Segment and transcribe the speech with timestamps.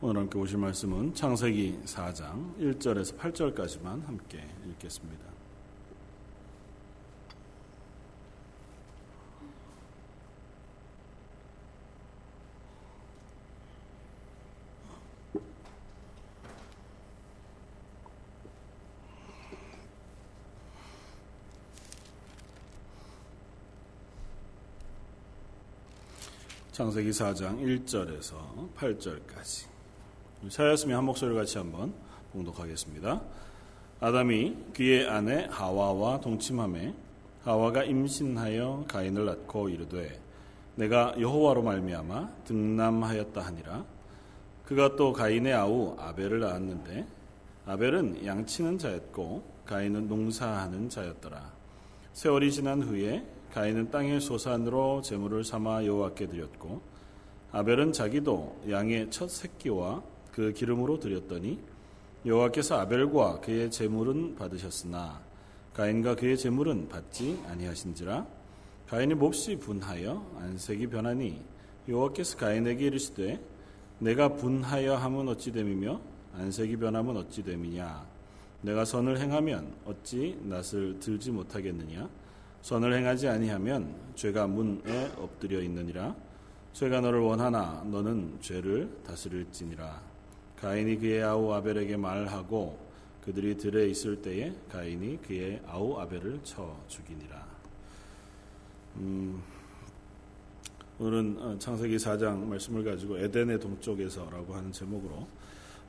[0.00, 5.24] 오늘 함께 보실 말씀은 창세기 4장 1절에서 8절까지만 함께 읽겠습니다.
[26.72, 29.73] 창세기 4장 1절에서 8절까지.
[30.48, 31.94] 차였으면 한 목소리 같이 한번
[32.32, 33.20] 봉독하겠습니다.
[34.00, 36.94] 아담이 그의 아내 하와와 동침함에
[37.42, 40.20] 하와가 임신하여 가인을 낳고 이르되
[40.76, 43.84] 내가 여호와로 말미암아 등남하였다 하니라.
[44.64, 47.06] 그가 또 가인의 아우 아벨을 낳았는데
[47.66, 51.52] 아벨은 양치는 자였고 가인은 농사하는 자였더라.
[52.12, 56.82] 세월이 지난 후에 가인은 땅의 소산으로 제물을 삼아 여호와께 드렸고
[57.52, 60.02] 아벨은 자기도 양의 첫 새끼와
[60.34, 61.60] 그 기름으로 드렸더니
[62.26, 65.22] 여호와께서 아벨과 그의 제물은 받으셨으나
[65.74, 68.26] 가인과 그의 제물은 받지 아니하신지라
[68.88, 71.40] 가인이 몹시 분하여 안색이 변하니
[71.88, 73.40] 여호와께서 가인에게 이르시되
[74.00, 76.00] 내가 분하여 함은 어찌 됨이며
[76.36, 78.04] 안색이 변함은 어찌 됨이냐?
[78.62, 82.08] 내가 선을 행하면 어찌 낯을 들지 못하겠느냐?
[82.62, 86.16] 선을 행하지 아니하면 죄가 문에 엎드려 있느니라.
[86.72, 90.13] 죄가 너를 원하나 너는 죄를 다스릴지니라
[90.64, 92.78] 가인이 그의 아우 아벨에게 말하고
[93.22, 97.46] 그들이 들에 있을 때에 가인이 그의 아우 아벨을 쳐 죽이니라
[98.96, 99.42] 음,
[100.98, 105.26] 오늘은 어, 창세기 4장 말씀을 가지고 에덴의 동쪽에서라고 하는 제목으로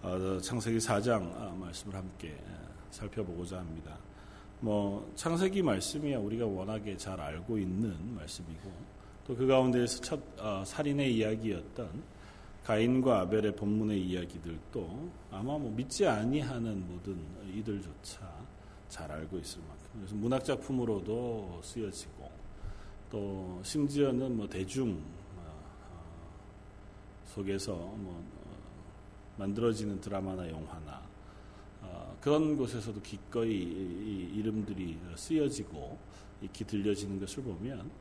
[0.01, 2.35] 어, 창세기 4장 아, 말씀을 함께
[2.91, 3.97] 살펴보고자 합니다.
[4.59, 8.71] 뭐 창세기 말씀이야 우리가 워낙에 잘 알고 있는 말씀이고
[9.25, 12.14] 또 그 가운데에서 첫 어, 살인의 이야기였던
[12.65, 17.17] 가인과 아벨의 본문의 이야기들도 아마 뭐 믿지 아니하는 모든
[17.53, 18.27] 이들조차
[18.89, 19.85] 잘 알고 있을 만큼.
[19.93, 22.29] 그래서 문학 작품으로도 쓰여지고
[23.11, 24.99] 또 심지어는 뭐 대중
[25.37, 26.03] 어, 어,
[27.27, 28.57] 속에서 뭐 어,
[29.37, 31.05] 만들어지는 드라마나 영화나
[32.19, 33.53] 그런 곳에서도 기꺼이
[34.33, 35.95] 이름들이 쓰여지고
[36.41, 37.91] 익히 들려지는 것을 보면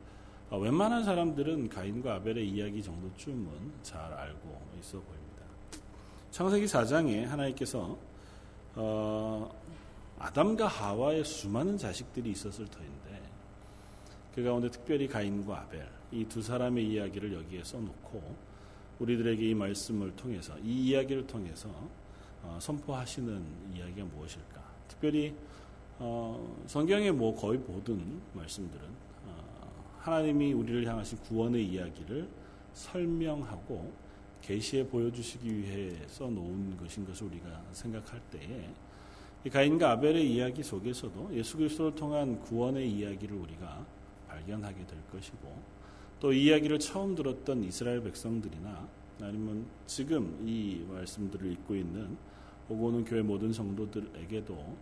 [0.51, 3.49] 웬만한 사람들은 가인과 아벨의 이야기 정도쯤은
[3.83, 5.43] 잘 알고 있어 보입니다.
[6.31, 7.97] 창세기 4장에 하나님께서
[8.75, 9.51] 어,
[10.19, 13.21] 아담과 하와의 수많은 자식들이 있었을 터인데
[14.33, 18.35] 그 가운데 특별히 가인과 아벨 이 두 사람의 이야기를 여기에 써놓고
[18.99, 21.69] 우리들에게 이 말씀을 통해서 이 이야기를 통해서
[22.43, 24.63] 어, 선포하시는 이야기가 무엇일까?
[24.87, 25.35] 특별히
[25.97, 29.14] 어, 성경의 뭐 거의 모든 말씀들은 어,
[30.05, 32.27] 하나님이 우리를 향하신 구원의 이야기를
[32.73, 33.91] 설명하고
[34.39, 38.69] 계시해 보여주시기 위해 써놓은 것인 것을 우리가 생각할 때에
[39.51, 43.83] 가인과 아벨의 이야기 속에서도 예수 그리스도를 통한 구원의 이야기를 우리가
[44.27, 45.75] 발견하게 될 것이고
[46.19, 48.87] 또 이 이야기를 처음 들었던 이스라엘 백성들이나
[49.21, 52.15] 아니면 지금 이 말씀들을 읽고 있는
[52.69, 54.77] 오고는 교회 모든 성도들에게도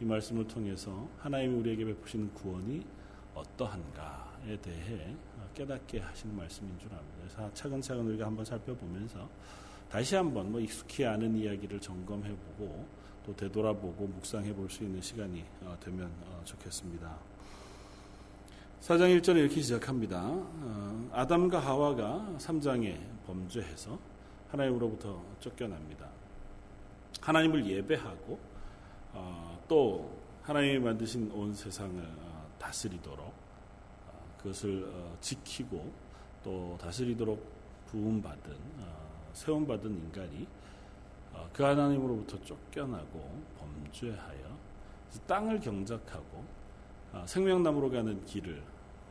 [0.00, 2.84] 이 말씀을 통해서 하나님이 우리에게 베푸시는 구원이
[3.34, 5.14] 어떠한가 에 대해
[5.54, 7.16] 깨닫게 하시는 말씀인 줄 압니다.
[7.20, 9.28] 그래서 차근차근 우리가 한번 살펴보면서
[9.90, 12.86] 다시 한번 뭐 익숙히 아는 이야기를 점검해보고
[13.26, 17.14] 또 되돌아보고 묵상해 볼 수 있는 시간이 어, 되면 어, 좋겠습니다.
[18.80, 20.22] 4장 1절에 이렇게 시작합니다.
[20.24, 23.98] 어, 아담과 하와가 3장에 범죄해서
[24.50, 26.08] 하나님으로부터 쫓겨납니다.
[27.20, 28.38] 하나님을 예배하고
[29.12, 30.10] 어, 또
[30.42, 33.37] 하나님이 만드신 온 세상을 어, 다스리도록 어,
[34.38, 35.92] 그것을 어, 지키고
[36.42, 37.44] 또 다스리도록
[37.86, 40.46] 부음받은 어, 세움받은 인간이
[41.32, 44.58] 어, 그 하나님으로부터 쫓겨나고 범죄하여
[45.26, 46.44] 땅을 경작하고
[47.24, 48.62] 생명나무로 가는 길을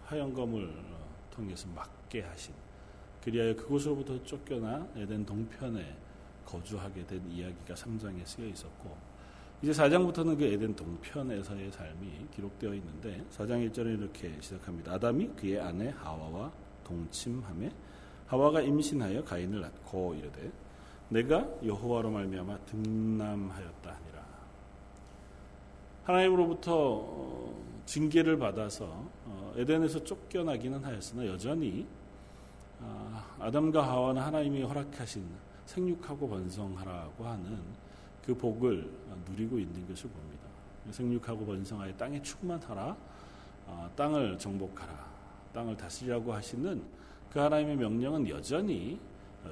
[0.06, 0.72] 화영검을
[1.32, 2.54] 통해서 막게 하신
[3.24, 5.98] 그리하여 그곳으로부터 쫓겨나 에덴 동편에
[6.46, 8.96] 거주하게 된 이야기가 3장에 쓰여 있었고
[9.62, 14.94] 이제 4장부터는 그 에덴 동편에서의 삶이 기록되어 있는데 4장 1절에 이렇게 시작합니다.
[14.94, 16.52] 아담이 그의 아내 하와와
[16.84, 17.72] 동침함에
[18.28, 20.52] 하와가 임신하여 가인을 낳고 이르되
[21.10, 24.28] 내가 여호와로 말미암아 등남하였다 하니라.
[26.04, 28.86] 하나님으로부터 어, 징계를 받아서
[29.26, 31.88] 어, 에덴에서 쫓겨나기는 하였으나 여전히
[32.80, 35.26] 아, 아담과 하와는 하나님이 허락하신
[35.66, 37.87] 생육하고 번성하라고 하는
[38.28, 38.92] 그 복을
[39.30, 40.44] 누리고 있는 것을 봅니다.
[40.92, 42.98] 생육하고 번성하여 땅에 충만하라,
[43.68, 45.08] 어, 땅을 정복하라,
[45.54, 46.84] 땅을 다스리라고 하시는
[47.32, 49.00] 그 하나님의 명령은 여전히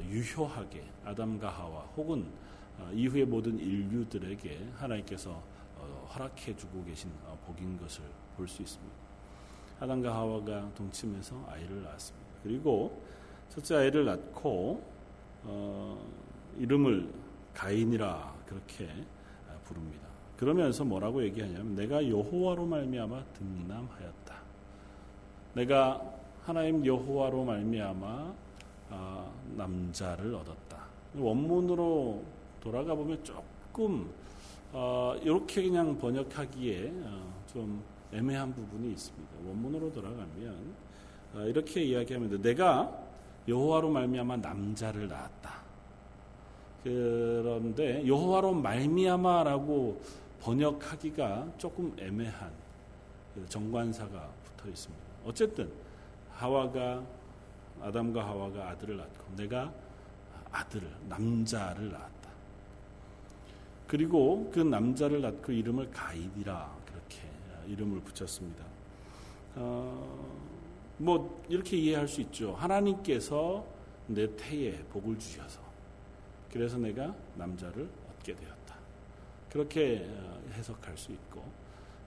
[0.10, 2.25] 유효하게 아담과 하와 혹은
[2.94, 5.42] 이후의 모든 인류들에게 하나님께서
[6.13, 7.10] 허락해 주고 계신
[7.45, 8.04] 복인 것을
[8.36, 8.94] 볼 수 있습니다.
[9.80, 12.27] 아담과 하와가 동침해서 아이를 낳았습니다.
[12.44, 13.01] 그리고
[13.50, 14.83] 첫째 아이를 낳고
[15.44, 16.06] 어,
[16.57, 17.10] 이름을
[17.54, 18.88] 가인이라 그렇게
[19.63, 20.06] 부릅니다.
[20.38, 24.36] 그러면서 뭐라고 얘기하냐면 내가 여호와로 말미암아 등남하였다.
[25.53, 26.01] 내가
[26.44, 28.33] 하나님 여호와로 말미암아
[28.89, 30.86] 아, 남자를 얻었다.
[31.15, 32.24] 원문으로
[32.59, 34.09] 돌아가 보면 조금
[34.74, 37.81] 어, 이렇게 그냥 번역하기에 어, 좀
[38.13, 39.31] 애매한 부분이 있습니다.
[39.48, 40.74] 원문으로 돌아가면
[41.33, 42.91] 어, 이렇게 이야기하면 내가
[43.48, 45.54] 여호와로 말미암아 남자를 낳았다.
[46.85, 49.99] 그런데 여호와로 말미암아라고
[50.39, 52.51] 번역하기가 조금 애매한
[53.33, 55.03] 그 정관사가 붙어 있습니다.
[55.25, 55.71] 어쨌든
[56.31, 57.03] 하와가
[57.81, 59.73] 아담과 하와가 아들을 낳고 내가
[60.51, 62.29] 아들을 남자를 낳았다.
[63.88, 67.17] 그리고 그 남자를 낳고 이름을 가이디라 그렇게
[67.67, 68.63] 이름을 붙였습니다.
[69.55, 70.29] 어,
[70.99, 72.53] 뭐 이렇게 이해할 수 있죠.
[72.53, 73.65] 하나님께서
[74.05, 75.64] 내 태에 복을 주셔서
[76.55, 78.77] 그래서 내가 남자를 얻게 되었다.
[79.49, 81.43] 그렇게 어, 해석할 수 있고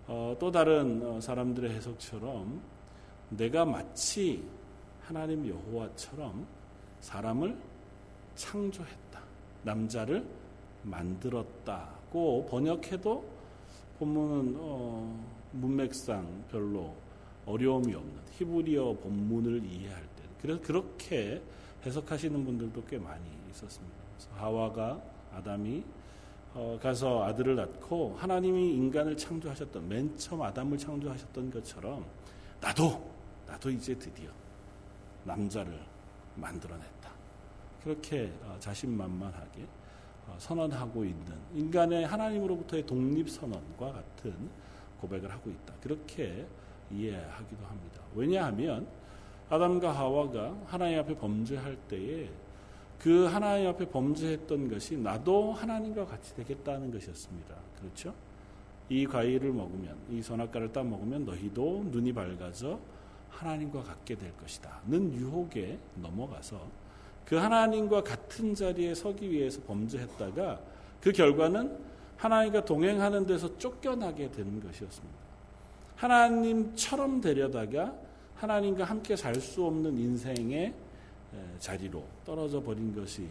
[0.07, 2.59] 어, 또 다른 어, 사람들의 해석처럼
[3.29, 4.43] 내가 마치
[5.03, 6.47] 하나님 여호와처럼
[7.01, 7.59] 사람을
[8.37, 9.21] 창조했다.
[9.65, 10.27] 남자를
[10.83, 13.31] 만들었다고 번역해도
[13.99, 16.97] 본문은 어, 문맥상 별로
[17.45, 21.43] 어려움이 없는 히브리어 본문을 이해할 때 그래서 그렇게
[21.85, 23.98] 해석하시는 분들도 꽤 많이 있었습니다.
[24.35, 25.01] 하와가
[25.33, 25.85] 아담이
[26.55, 32.05] 어, 가서 아들을 낳고 하나님이 인간을 창조하셨던 맨 처음 아담을 창조하셨던 것처럼
[32.61, 33.11] 나도
[33.47, 34.31] 나도 이제 드디어
[35.25, 35.79] 남자를
[36.37, 37.11] 만들어냈다.
[37.83, 39.67] 그렇게 어, 자신만만하게
[40.27, 44.51] 어, 선언하고 있는 인간의 하나님으로부터의 독립 선언과 같은
[45.01, 45.75] 고백을 하고 있다.
[45.81, 46.47] 그렇게
[46.91, 48.03] 이해하기도 합니다.
[48.15, 48.87] 왜냐하면
[49.49, 52.29] 아담과 하와가 하나님 앞에 범죄할 때에
[52.99, 57.55] 그 하나님 앞에 범죄했던 것이 나도 하나님과 같이 되겠다는 것이었습니다.
[57.81, 58.13] 그렇죠?
[58.89, 62.81] 이 과일을 먹으면 이 선악과를 따 먹으면 너희도 눈이 밝아져
[63.31, 66.61] 하나님과 같게 될 것이다는 유혹에 넘어가서
[67.25, 70.59] 그 하나님과 같은 자리에 서기 위해서 범죄했다가
[71.01, 71.79] 그 결과는
[72.17, 75.19] 하나님과 동행하는 데서 쫓겨나게 되는 것이었습니다.
[75.97, 77.95] 하나님처럼 되려다가
[78.37, 80.75] 하나님과 함께 살 수 없는 인생의
[81.59, 83.29] 자리로 떨어져 버린 것이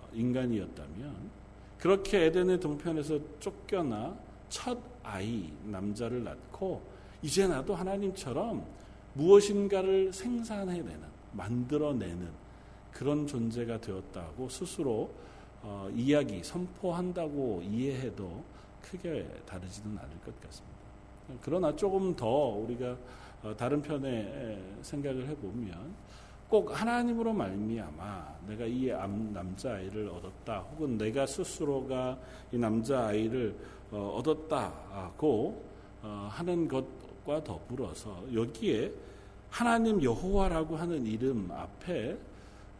[0.00, 1.30] 어, 인간이었다면
[1.78, 4.16] 그렇게 에덴의 동편에서 쫓겨나
[4.48, 6.82] 첫 아이 남자를 낳고
[7.22, 8.64] 이제 나도 하나님처럼
[9.14, 12.46] 무엇인가를 생산해내는 만들어내는
[12.92, 15.10] 그런 존재가 되었다고 스스로
[15.62, 18.44] 어, 이야기, 선포한다고 이해해도
[18.82, 20.76] 크게 다르지는 않을 것 같습니다.
[21.42, 22.96] 그러나 조금 더 우리가
[23.42, 25.94] 어, 다른 편에 생각을 해보면
[26.48, 28.86] 꼭 하나님으로 말미암아 내가 이
[29.32, 32.18] 남자 아이를 얻었다 혹은 내가 스스로가
[32.52, 33.56] 이 남자 아이를
[33.90, 35.64] 어, 얻었다고
[36.02, 38.92] 어, 하는 것과 더불어서 여기에
[39.50, 42.16] 하나님 여호와라고 하는 이름 앞에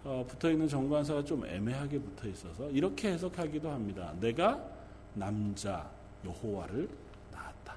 [0.04, 4.12] 어, 붙어 있는 정관사가 좀 애매하게 붙어 있어서 이렇게 해석하기도 합니다.
[4.20, 4.62] 내가
[5.14, 5.90] 남자
[6.24, 6.88] 여호와를
[7.32, 7.74] 낳았다.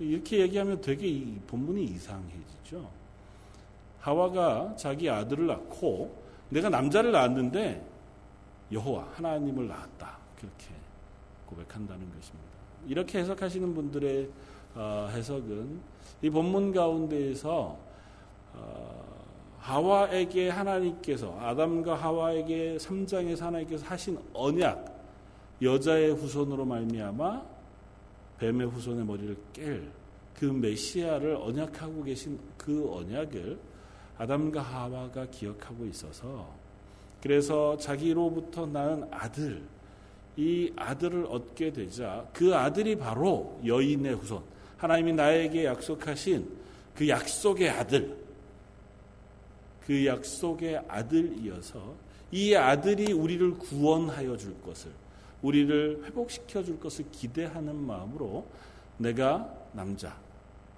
[0.00, 3.01] 이렇게 얘기하면 되게 이 본문이 이상해지죠.
[4.02, 7.82] 하와가 자기 아들을 낳고 내가 남자를 낳았는데
[8.72, 10.18] 여호와 하나님을 낳았다.
[10.36, 10.66] 그렇게
[11.46, 12.48] 고백한다는 것입니다.
[12.86, 14.28] 이렇게 해석하시는 분들의
[14.74, 15.80] 어, 해석은
[16.22, 17.78] 이 본문 가운데에서
[18.54, 19.02] 어,
[19.60, 25.00] 하와에게 하나님께서 아담과 하와에게 3장에서 하나님께서 하신 언약
[25.62, 27.42] 여자의 후손으로 말미암아
[28.38, 30.02] 뱀의 후손의 머리를 깰
[30.42, 33.56] 그 메시아를 언약하고 계신 그 언약을
[34.22, 36.48] 아담과 하와가 기억하고 있어서
[37.20, 39.62] 그래서 자기로부터 낳은 아들
[40.36, 44.40] 이 아들을 얻게 되자 그 아들이 바로 여인의 후손
[44.76, 46.48] 하나님이 나에게 약속하신
[46.94, 48.16] 그 약속의 아들
[49.84, 51.94] 그 약속의 아들이어서
[52.30, 54.92] 이 아들이 우리를 구원하여 줄 것을
[55.42, 58.46] 우리를 회복시켜 줄 것을 기대하는 마음으로
[58.98, 60.16] 내가 남자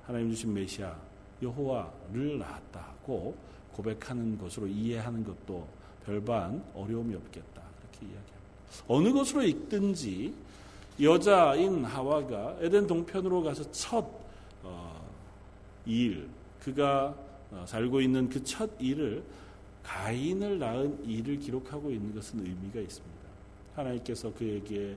[0.07, 0.97] 하나님 주신 메시아
[1.43, 3.35] 여호와를 낳았다 고
[3.73, 5.67] 고백하는 것으로 이해하는 것도
[6.05, 8.35] 별반 어려움이 없겠다 그렇게 이야기합니다.
[8.89, 10.35] 어느 것으로 읽든지
[11.01, 14.05] 여자인 하와가 에덴 동편으로 가서 첫
[14.63, 15.05] 어,
[15.87, 16.29] 일,
[16.61, 17.15] 그가
[17.51, 19.23] 어, 살고 있는 그 첫 일을
[19.85, 23.15] 가인을 낳은 이를 기록하고 있는 것은 의미가 있습니다.
[23.77, 24.97] 하나님께서 그에게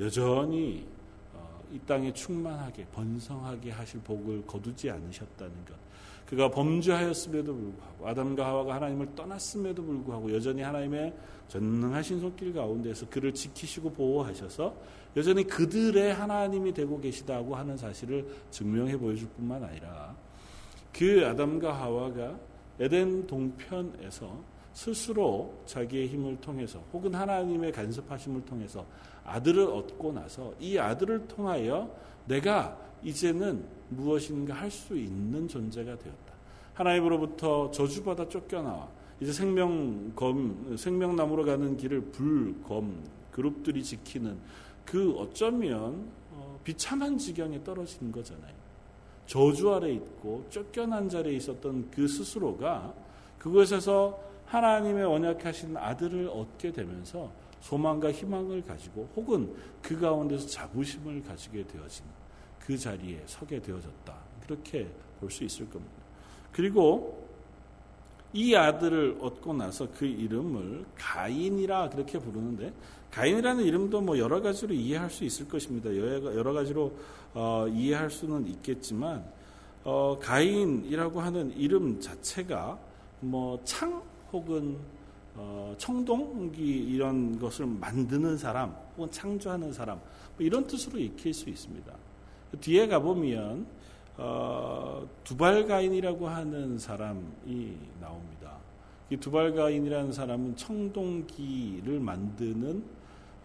[0.00, 0.95] 여전히 어,
[1.72, 5.74] 이 땅에 충만하게 번성하게 하실 복을 거두지 않으셨다는 것.
[6.26, 11.14] 그가 범죄하였음에도 불구하고 아담과 하와가 하나님을 떠났음에도 불구하고 여전히 하나님의
[11.48, 14.74] 전능하신 손길 가운데서 그를 지키시고 보호하셔서
[15.16, 20.16] 여전히 그들의 하나님이 되고 계시다고 하는 사실을 증명해 보여줄 뿐만 아니라
[20.92, 22.38] 그 아담과 하와가
[22.80, 28.84] 에덴 동편에서 스스로 자기의 힘을 통해서 혹은 하나님의 간섭하심을 통해서
[29.26, 31.90] 아들을 얻고 나서 이 아들을 통하여
[32.26, 36.34] 내가 이제는 무엇인가 할 수 있는 존재가 되었다.
[36.74, 38.88] 하나님으로부터 저주받아 쫓겨나와
[39.20, 44.36] 이제 생명검 생명나무로 가는 길을 불검 그룹들이 지키는
[44.84, 48.54] 그 어쩌면 어, 비참한 지경에 떨어진 거잖아요.
[49.26, 52.94] 저주 아래 있고 쫓겨난 자리에 있었던 그 스스로가
[53.38, 57.30] 그곳에서 하나님의 언약하신 아들을 얻게 되면서
[57.66, 62.10] 소망과 희망을 가지고 혹은 그 가운데서 자부심을 가지게 되어지는
[62.60, 64.14] 그 자리에 서게 되어졌다.
[64.44, 64.88] 그렇게
[65.20, 65.94] 볼 수 있을 겁니다.
[66.52, 67.26] 그리고
[68.32, 72.72] 이 아들을 얻고 나서 그 이름을 가인이라 그렇게 부르는데
[73.10, 75.94] 가인이라는 이름도 뭐 여러 가지로 이해할 수 있을 것입니다.
[75.96, 76.92] 여러 가지로
[77.34, 79.24] 어, 이해할 수는 있겠지만
[79.84, 82.78] 어, 가인이라고 하는 이름 자체가
[83.20, 84.76] 뭐 창 혹은
[85.36, 91.92] 어, 청동기 이런 것을 만드는 사람 혹은 창조하는 사람 뭐 이런 뜻으로 익힐 수 있습니다.
[92.60, 93.66] 뒤에 가보면
[94.16, 98.56] 어, 두발가인이라고 하는 사람이 나옵니다.
[99.10, 102.82] 이 두발가인이라는 사람은 청동기를 만드는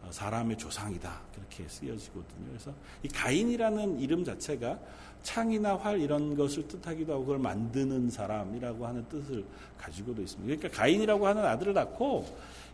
[0.10, 2.48] 사람의 조상이다 그렇게 쓰여지거든요.
[2.48, 4.80] 그래서 이 가인이라는 이름 자체가
[5.24, 9.44] 창이나 활 이런 것을 뜻하기도 하고 그걸 만드는 사람이라고 하는 뜻을
[9.78, 10.56] 가지고도 있습니다.
[10.56, 12.26] 그러니까 가인이라고 하는 아들을 낳고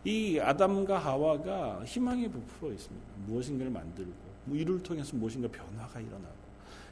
[0.04, 3.06] 이 아담과 하와가 희망에 부풀어 있습니다.
[3.26, 4.12] 무엇인가를 만들고
[4.44, 6.38] 뭐 이를 통해서 무엇인가 변화가 일어나고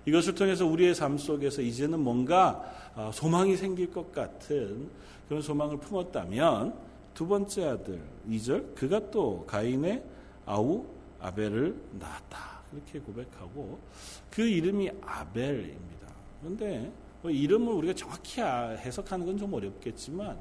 [0.05, 2.63] 이것을 통해서 우리의 삶 속에서 이제는 뭔가
[2.95, 4.89] 어, 소망이 생길 것 같은
[5.29, 6.75] 그런 소망을 품었다면
[7.15, 10.03] 두 번째 아들 2절 그가 또 가인의
[10.45, 10.85] 아우
[11.21, 12.56] 아벨을 낳았다.
[12.77, 13.79] 그렇게 고백하고
[14.31, 16.07] 그 이름이 아벨입니다.
[16.41, 16.93] 그런데
[17.23, 20.39] 뭐 이름을 우리가 정확히 아, 해석하는 건 좀 어렵겠지만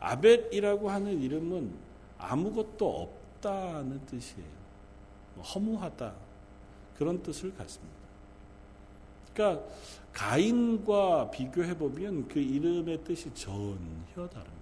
[0.00, 1.74] 아벨이라고 하는 이름은
[2.18, 3.02] 아무것도
[3.36, 4.64] 없다는 뜻이에요.
[5.34, 6.12] 뭐 허무하다
[6.96, 7.94] 그런 뜻을 갖습니다.
[9.32, 9.66] 그러니까
[10.12, 14.54] 가인과 비교해 보면 그 이름의 뜻이 전혀 다릅니다.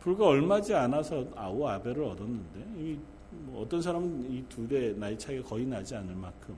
[0.00, 2.98] 불과 얼마지 않아서 아우 아벨을 얻었는데
[3.46, 6.54] 뭐 어떤 사람은 이 둘의 나이 차이가 거의 나지 않을 만큼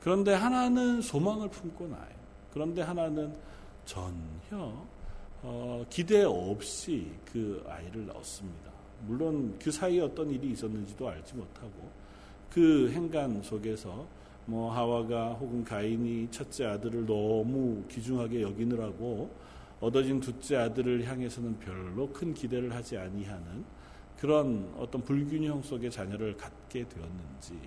[0.00, 2.20] 그런데 하나는 소망을 품고 나요.
[2.52, 3.34] 그런데 하나는
[3.84, 4.72] 전혀
[5.42, 8.70] 어, 기대 없이 그 아이를 낳습니다.
[9.06, 11.90] 물론 그 사이에 어떤 일이 있었는지도 알지 못하고
[12.50, 14.06] 그 행간 속에서
[14.46, 19.30] 뭐 하와가 혹은 가인이 첫째 아들을 너무 귀중하게 여기느라고
[19.80, 23.64] 얻어진 둘째 아들을 향해서는 별로 큰 기대를 하지 아니하는
[24.20, 27.58] 그런 어떤 불균형 속의 자녀를 갖게 되었는지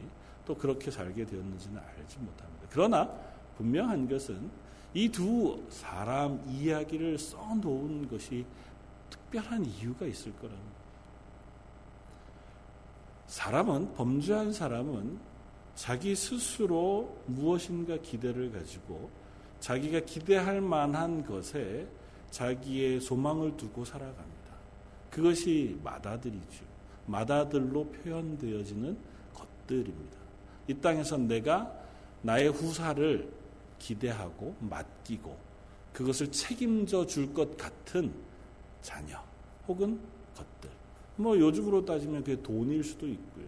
[0.46, 2.68] 또 그렇게 살게 되었는지는 알지 못합니다.
[2.70, 3.10] 그러나
[3.58, 4.50] 분명한 것은
[4.94, 8.46] 이 두 사람 이야기를 써놓은 것이
[9.10, 10.84] 특별한 이유가 있을 거랍니다.
[13.26, 15.18] 사람은 범죄한 사람은
[15.74, 19.10] 자기 스스로 무엇인가 기대를 가지고
[19.60, 21.88] 자기가 기대할 만한 것에
[22.30, 24.33] 자기의 소망을 두고 살아갑니다.
[25.14, 26.66] 그것이 마다들이죠.
[27.06, 28.98] 마다들로 표현되어지는
[29.32, 30.18] 것들입니다.
[30.68, 31.72] 이 땅에서 내가
[32.24, 33.32] 나의 후사를
[33.78, 35.38] 기대하고 맡기고
[35.94, 38.12] 그것을 책임져 줄 것 같은
[38.82, 39.20] 자녀
[39.68, 40.00] 혹은
[40.36, 40.72] 것들.
[41.18, 43.46] 뭐 요즘으로 따지면 그게 돈일 수도 있고요.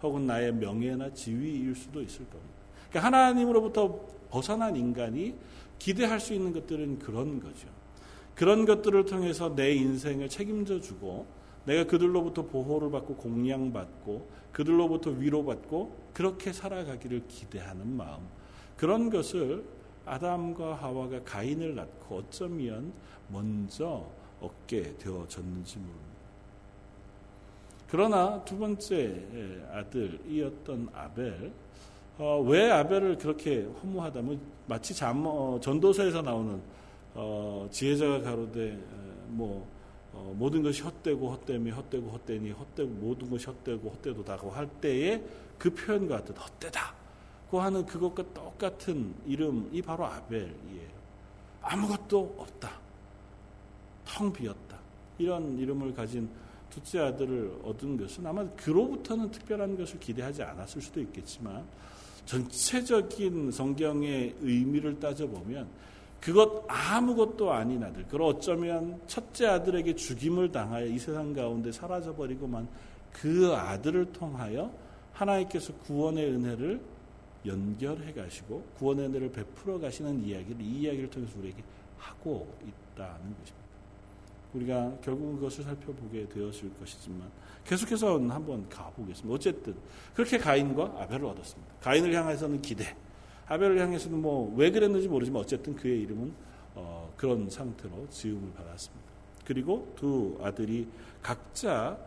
[0.00, 2.54] 혹은 나의 명예나 지위일 수도 있을 겁니다.
[2.90, 5.34] 그러니까 하나님으로부터 벗어난 인간이
[5.80, 7.66] 기대할 수 있는 것들은 그런 거죠.
[8.38, 11.26] 그런 것들을 통해서 내 인생을 책임져 주고
[11.64, 18.20] 내가 그들로부터 보호를 받고 공양받고 그들로부터 위로받고 그렇게 살아가기를 기대하는 마음.
[18.76, 19.64] 그런 것을
[20.06, 22.92] 아담과 하와가 가인을 낳고 어쩌면
[23.26, 24.08] 먼저
[24.40, 26.08] 얻게 되어졌는지 모릅니다.
[27.90, 31.50] 그러나 두 번째 아들이었던 아벨,
[32.18, 36.77] 어, 왜 아벨을 그렇게 허무하다면 마치 잠, 어, 전도서에서 나오는
[37.20, 38.78] 어, 지혜자가 가로되
[39.26, 39.68] 뭐
[40.12, 45.20] 어, 모든 것이 헛되고 헛되미 헛되고 헛되니 헛되고 모든 것이 헛되고 헛되도다고 할 때에
[45.58, 46.94] 그 표현과 같은 헛되다
[47.50, 50.98] 고 하는 그것과 똑같은 이름이 바로 아벨이에요.
[51.60, 52.70] 아무것도 없다.
[54.04, 54.78] 텅 비었다.
[55.18, 56.28] 이런 이름을 가진
[56.70, 61.64] 둘째 아들을 얻은 것은 아마 그로부터는 특별한 것을 기대하지 않았을 수도 있겠지만
[62.26, 65.66] 전체적인 성경의 의미를 따져보면
[66.20, 72.68] 그것 아무것도 아닌 아들, 그리고 어쩌면 첫째 아들에게 죽임을 당하여 이 세상 가운데 사라져버리고만
[73.12, 74.72] 그 아들을 통하여
[75.12, 76.80] 하나님께서 구원의 은혜를
[77.46, 81.62] 연결해 가시고 구원의 은혜를 베풀어 가시는 이야기를 이 이야기를 통해서 우리에게
[81.98, 83.58] 하고 있다는 것입니다.
[84.54, 87.30] 우리가 결국 그것을 살펴보게 되었을 것이지만
[87.64, 89.34] 계속해서 한번 가보겠습니다.
[89.34, 89.74] 어쨌든
[90.14, 91.74] 그렇게 가인과 아벨을 얻었습니다.
[91.80, 92.96] 가인을 향해서는 기대,
[93.48, 96.32] 아벨을 향해서는 뭐왜 그랬는지 모르지만 어쨌든 그의 이름은
[96.74, 99.08] 어, 그런 상태로 지음을 받았습니다.
[99.44, 100.86] 그리고 두 아들이
[101.22, 101.98] 각자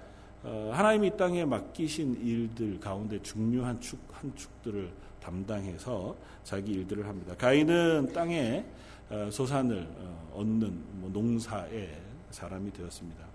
[0.43, 7.36] 어, 하나님이 이 땅에 맡기신 일들 가운데 중요한 축 한 축들을 담당해서 자기 일들을 합니다.
[7.36, 8.63] 가인은 땅에
[9.10, 13.25] 어, 소산을 어, 얻는 뭐 농사의 사람이 되었습니다.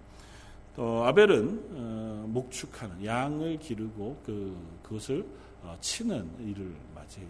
[0.76, 5.26] 또 아벨은 어, 목축하는 양을 기르고 그 그것을
[5.80, 7.20] 치는 일을 마치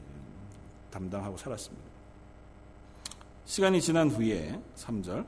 [0.97, 1.87] 담당하고 살았습니다.
[3.45, 5.27] 시간이 지난 후에 3절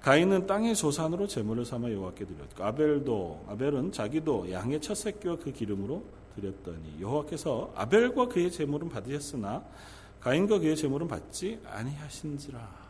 [0.00, 6.04] 가인은 땅의 소산으로 제물을 삼아 여호와께 드렸고 아벨도 아벨은 자기도 양의 첫 새끼와 그 기름으로
[6.36, 9.64] 드렸더니 여호와께서 아벨과 그의 제물은 받으셨으나
[10.20, 12.86] 가인과 그의 제물은 받지 아니하신지라.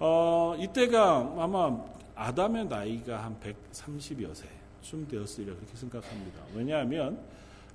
[0.00, 1.78] 어, 이때가 아마
[2.14, 6.40] 아담의 나이가 한 130여 세쯤 되었으리라 그렇게 생각합니다.
[6.54, 7.18] 왜냐하면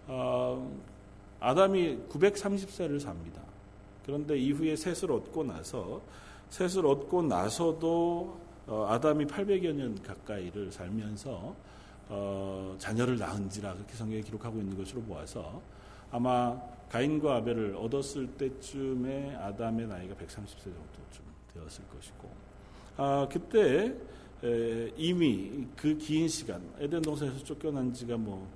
[0.07, 0.71] 어,
[1.39, 3.41] 아담이 930세를 삽니다.
[4.05, 6.01] 그런데 이후에 셋을 얻고 나서
[6.49, 11.55] 셋을 얻고 나서도 어, 아담이 800여 년 가까이를 살면서
[12.09, 15.61] 어, 자녀를 낳은지라 그렇게 성경에 기록하고 있는 것으로 보아서
[16.11, 22.29] 아마 가인과 아벨을 얻었을 때쯤에 아담의 나이가 130세 정도쯤 되었을 것이고
[22.97, 23.93] 아, 그때
[24.43, 28.47] 에, 이미 그 긴 시간 에덴 동산에서 쫓겨난 지가 뭐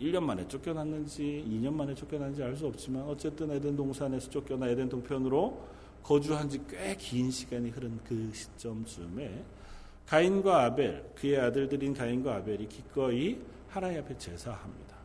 [0.00, 5.60] 1년 만에 쫓겨났는지 2년 만에 쫓겨났는지 알 수 없지만 어쨌든 에덴 동산에서 쫓겨나 에덴 동편으로
[6.02, 9.44] 거주한 지 꽤 긴 시간이 흐른 그 시점쯤에
[10.06, 14.96] 가인과 아벨, 그의 아들들인 가인과 아벨이 기꺼이 하나님 앞에 제사합니다.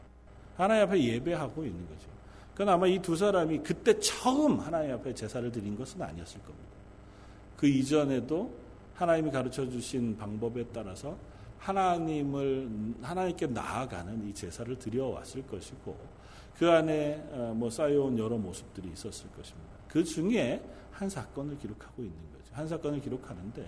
[0.57, 2.07] 하나님 앞에 예배하고 있는 거죠.
[2.53, 6.69] 그건 아마 이 두 사람이 그때 처음 하나님 앞에 제사를 드린 것은 아니었을 겁니다.
[7.57, 8.51] 그 이전에도
[8.95, 11.17] 하나님이 가르쳐 주신 방법에 따라서
[11.59, 12.69] 하나님을
[13.01, 15.97] 하나님께 나아가는 이 제사를 드려왔을 것이고
[16.57, 19.69] 그 안에 어, 뭐 쌓여온 여러 모습들이 있었을 것입니다.
[19.87, 22.53] 그 중에 한 사건을 기록하고 있는 거죠.
[22.53, 23.67] 한 사건을 기록하는데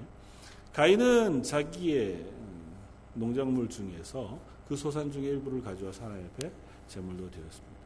[0.73, 2.75] 가인은 자기의 음,
[3.13, 6.51] 농작물 중에서 그 소산 중의 일부를 가져와서 하나님 앞에
[6.87, 7.77] 제물로 드렸습니다.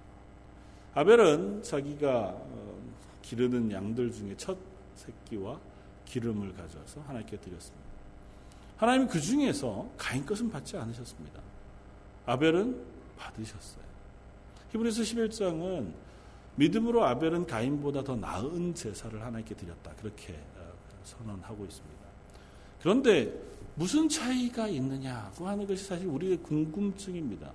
[0.94, 2.82] 아벨은 자기가 어,
[3.22, 4.58] 기르는 양들 중에 첫
[4.96, 5.60] 새끼와
[6.06, 7.81] 기름을 가져와서 하나님께 드렸습니다.
[8.82, 11.40] 하나님이 그 중에서 가인 것은 받지 않으셨습니다.
[12.26, 12.76] 아벨은
[13.16, 13.84] 받으셨어요.
[14.72, 15.94] 히브리서 11장은
[16.56, 19.92] 믿음으로 아벨은 가인보다 더 나은 제사를 하나님께 드렸다.
[20.02, 22.02] 그렇게 어, 선언하고 있습니다.
[22.82, 23.32] 그런데
[23.76, 27.52] 무슨 차이가 있느냐고 하는 것이 사실 우리의 궁금증입니다.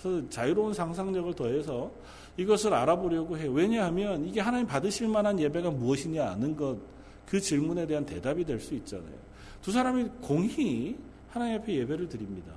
[0.00, 1.92] 그래서 자유로운 상상력을 더해서
[2.38, 3.52] 이것을 알아보려고 해요.
[3.52, 6.78] 왜냐하면 이게 하나님 받으실 만한 예배가 무엇이냐 하는 것,
[7.26, 9.31] 그 질문에 대한 대답이 될 수 있잖아요.
[9.62, 10.98] 두 사람이 공히
[11.30, 12.52] 하나님 앞에 예배를 드립니다.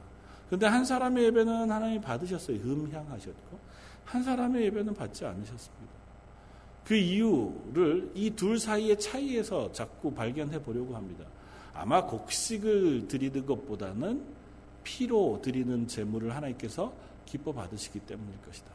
[0.48, 2.58] 그런데 한 사람의 예배는 하나님 받으셨어요.
[2.58, 3.60] 음향하셨고,
[4.04, 5.96] 한 사람의 예배는 받지 않으셨습니다.
[6.84, 11.26] 그 이유를 이 둘 사이의 차이에서 자꾸 발견해 보려고 합니다.
[11.74, 14.24] 아마 곡식을 드리는 것보다는
[14.84, 16.94] 피로 드리는 제물을 하나님께서
[17.26, 18.72] 기뻐 받으시기 때문일 것이다.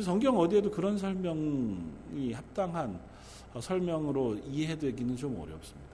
[0.00, 2.98] 성경 어디에도 그런 설명이 합당한
[3.60, 5.93] 설명으로 이해되기는 좀 어렵습니다.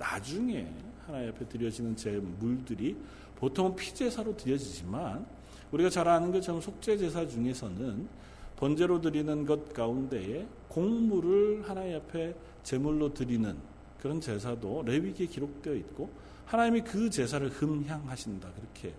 [0.00, 0.66] 나중에
[1.06, 2.96] 하나님 앞에 드려지는 제 물들이
[3.36, 5.26] 보통은 피제사로 드려지지만
[5.72, 8.08] 우리가 잘 아는 것처럼 속죄제사 중에서는
[8.56, 13.56] 번제로 드리는 것 가운데에 공물을 하나님 앞에 제물로 드리는
[14.00, 16.10] 그런 제사도 레위기에 기록되어 있고
[16.46, 18.94] 하나님이 그 제사를 흠향하신다 그렇게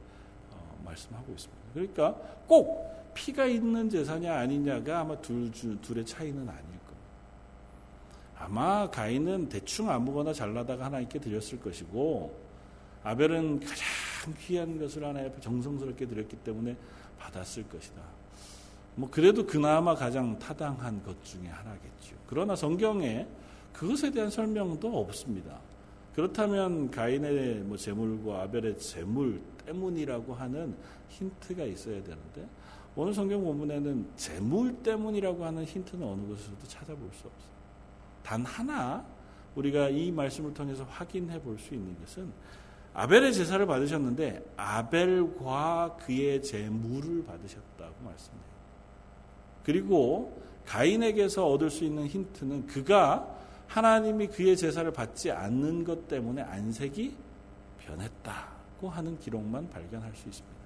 [0.52, 1.62] 어, 말씀하고 있습니다.
[1.74, 2.14] 그러니까
[2.48, 6.81] 꼭 피가 있는 제사냐 아니냐가 아마 둘, 둘의 차이는 겁니다.
[8.42, 12.36] 아마 가인은 대충 아무거나 잘라다가 하나님께 드렸을 것이고
[13.04, 13.86] 아벨은 가장
[14.40, 16.76] 귀한 것을 하나님 앞에 정성스럽게 드렸기 때문에
[17.20, 18.02] 받았을 것이다.
[18.96, 22.16] 뭐 그래도 그나마 가장 타당한 것 중에 하나겠죠.
[22.28, 23.28] 그러나 성경에
[23.74, 25.60] 그것에 대한 설명도 없습니다.
[26.16, 30.76] 그렇다면 가인의 뭐 재물과 아벨의 재물 때문이라고 하는
[31.10, 32.48] 힌트가 있어야 되는데
[32.96, 37.51] 오늘 성경 본문에는 재물 때문이라고 하는 힌트는 어느 곳에서도 찾아볼 수 없어요.
[38.24, 39.06] 단 하나
[39.56, 42.32] 우리가 이 말씀을 통해서 확인해 볼 수 있는 것은
[42.94, 48.52] 아벨의 제사를 받으셨는데 아벨과 그의 제물을 받으셨다고 말씀해요.
[49.64, 53.28] 그리고 가인에게서 얻을 수 있는 힌트는 그가
[53.68, 57.16] 하나님이 그의 제사를 받지 않는 것 때문에 안색이
[57.80, 60.62] 변했다고 하는 기록만 발견할 수 있습니다.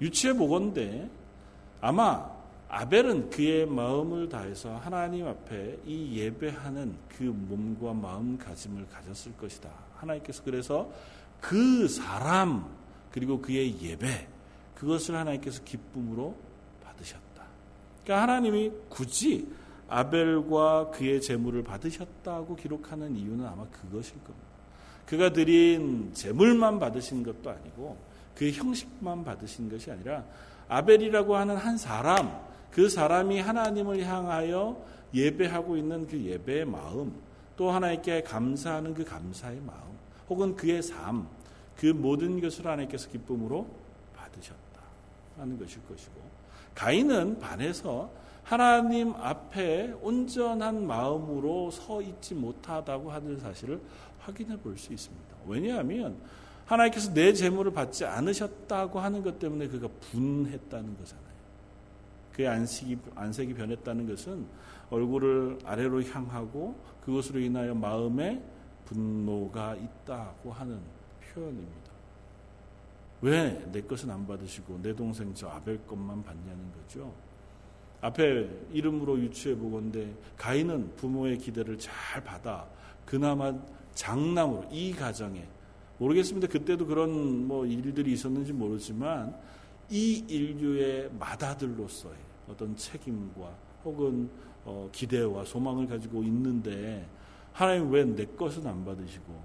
[0.00, 1.08] 유치해 보건대
[1.80, 2.37] 아마
[2.68, 9.70] 아벨은 그의 마음을 다해서 하나님 앞에 이 예배하는 그 몸과 마음가짐을 가졌을 것이다.
[9.96, 10.90] 하나님께서 그래서
[11.40, 12.68] 그 사람
[13.10, 14.28] 그리고 그의 예배
[14.74, 16.36] 그것을 하나님께서 기쁨으로
[16.84, 17.44] 받으셨다.
[18.04, 19.48] 그러니까 하나님이 굳이
[19.88, 24.48] 아벨과 그의 제물을 받으셨다고 기록하는 이유는 아마 그것일 겁니다.
[25.06, 27.96] 그가 드린 제물만 받으신 것도 아니고
[28.34, 30.22] 그 형식만 받으신 것이 아니라
[30.68, 37.14] 아벨이라고 하는 한 사람 그 사람이 하나님을 향하여 예배하고 있는 그 예배의 마음,
[37.56, 41.26] 또 하나님께 감사하는 그 감사의 마음, 혹은 그의 삶,
[41.76, 43.66] 그 모든 것을 하나님께서 기쁨으로
[44.14, 44.80] 받으셨다
[45.38, 46.12] 하는 것일 것이고,
[46.74, 48.10] 가인은 반해서
[48.44, 53.80] 하나님 앞에 온전한 마음으로 서 있지 못하다고 하는 사실을
[54.20, 55.36] 확인해 볼 수 있습니다.
[55.46, 56.16] 왜냐하면
[56.66, 61.27] 하나님께서 내 재물을 받지 않으셨다고 하는 것 때문에 그가 분했다는 거잖아요.
[62.38, 64.46] 그의 안색이, 안색이 변했다는 것은
[64.90, 68.40] 얼굴을 아래로 향하고 그것으로 인하여 마음에
[68.84, 70.78] 분노가 있다고 하는
[71.20, 71.88] 표현입니다.
[73.20, 77.12] 왜 내 것은 안 받으시고 내 동생 저 아벨 것만 받냐는 거죠.
[78.00, 82.64] 앞에 이름으로 유추해 보건데 가인은 부모의 기대를 잘 받아
[83.04, 83.52] 그나마
[83.94, 85.44] 장남으로 이 가정에
[85.98, 86.46] 모르겠습니다.
[86.46, 89.34] 그때도 그런 뭐 일들이 있었는지 모르지만
[89.90, 93.52] 이 인류의 맏아들로서의 어떤 책임과
[93.84, 94.30] 혹은
[94.64, 97.06] 어, 기대와 소망을 가지고 있는데
[97.52, 99.42] 하나님 왜 내 것은 안 받으시고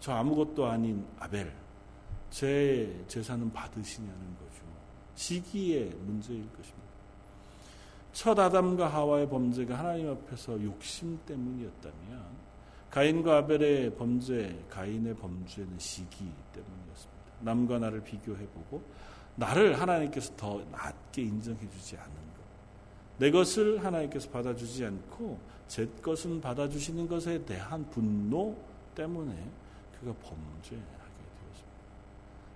[0.00, 1.52] 저 아무것도 아닌 아벨
[2.30, 4.62] 제 재산은 받으시냐는 거죠.
[5.14, 6.84] 시기의 문제일 것입니다.
[8.12, 12.44] 첫 아담과 하와의 범죄가 하나님 앞에서 욕심 때문이었다면
[12.90, 17.24] 가인과 아벨의 범죄, 가인의 범죄는 시기 때문이었습니다.
[17.40, 18.82] 남과 나를 비교해보고
[19.36, 22.22] 나를 하나님께서 더 낮게 인정해 주지 않는 것.
[23.18, 28.56] 내 것을 하나님께서 받아주지 않고 제 것은 받아주시는 것에 대한 분노
[28.94, 29.32] 때문에
[29.98, 31.74] 그가 범죄하게 되었습니다.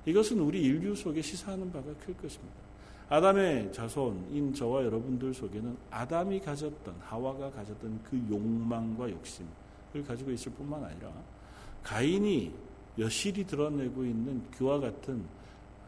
[0.07, 2.69] 이것은 우리 인류 속에 시사하는 바가 클 것입니다.
[3.09, 10.85] 아담의 자손인 저와 여러분들 속에는 아담이 가졌던 하와가 가졌던 그 욕망과 욕심을 가지고 있을 뿐만
[10.85, 11.11] 아니라
[11.83, 12.53] 가인이
[12.99, 15.25] 여실히 드러내고 있는 그와 같은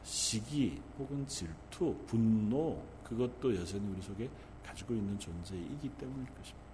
[0.02, 4.28] 시기 혹은 질투, 분노 그것도 여전히 우리 속에
[4.64, 6.70] 가지고 있는 존재이기 때문일 것입니다.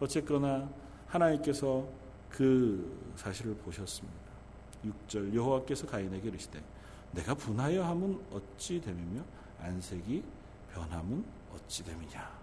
[0.00, 0.68] 어쨌거나
[1.06, 1.86] 하나님께서
[2.28, 4.18] 그 사실을 보셨습니다.
[4.84, 6.62] 6절 여호와께서 가인에게 이르시되
[7.12, 9.22] 내가 분하여 함은 어찌 됨이며
[9.60, 10.22] 안색이
[10.72, 12.42] 변함은 어찌 됨이냐.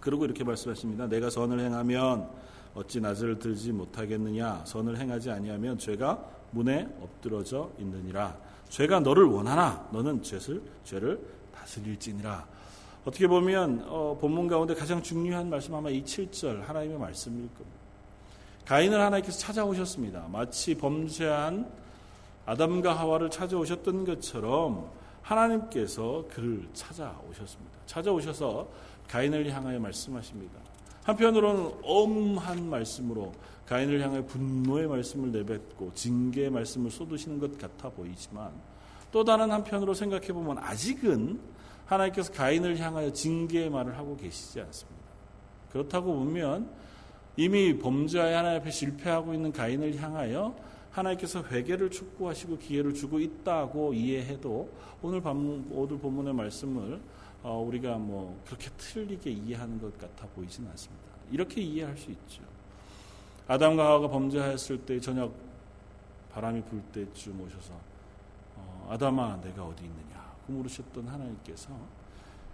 [0.00, 1.08] 그리고 이렇게 말씀하십니다.
[1.08, 2.30] 내가 선을 행하면
[2.74, 4.64] 어찌 낯을 들지 못하겠느냐.
[4.66, 8.36] 선을 행하지 아니하면 죄가 문에 엎드러져 있느니라.
[8.74, 11.20] 죄가 너를 원하나 너는 죄를 죄를
[11.54, 12.44] 다스릴지니라.
[13.04, 17.78] 어떻게 보면 어, 본문 가운데 가장 중요한 말씀 아마 이 7절 하나님의 말씀일 겁니다.
[18.64, 20.26] 가인을 하나님께서 찾아오셨습니다.
[20.28, 21.70] 마치 범죄한
[22.46, 24.90] 아담과 하와를 찾아오셨던 것처럼
[25.22, 27.78] 하나님께서 그를 찾아오셨습니다.
[27.86, 28.68] 찾아오셔서
[29.06, 30.58] 가인을 향하여 말씀하십니다.
[31.04, 33.32] 한편으로는 엄한 말씀으로
[33.66, 38.52] 가인을 향해 분노의 말씀을 내뱉고 징계의 말씀을 쏟으시는 것 같아 보이지만
[39.10, 41.40] 또 다른 한편으로 생각해 보면 아직은
[41.86, 45.04] 하나님께서 가인을 향하여 징계의 말을 하고 계시지 않습니다.
[45.70, 46.68] 그렇다고 보면
[47.36, 50.54] 이미 범죄하여 하나님 앞에 실패하고 있는 가인을 향하여
[50.90, 54.70] 하나님께서 회개를 축복하시고 기회를 주고 있다고 이해해도
[55.02, 57.00] 오늘 밤 오늘 본문의 말씀을
[57.42, 61.04] 어, 우리가 뭐 그렇게 틀리게 이해하는 것 같아 보이지는 않습니다.
[61.30, 62.42] 이렇게 이해할 수 있죠.
[63.46, 65.34] 아담과 하와가 범죄하였을 때 저녁
[66.32, 67.72] 바람이 불 때쯤 오셔서
[68.56, 71.70] 어, 아담아 내가 어디 있느냐 그 물으셨던 하나님께서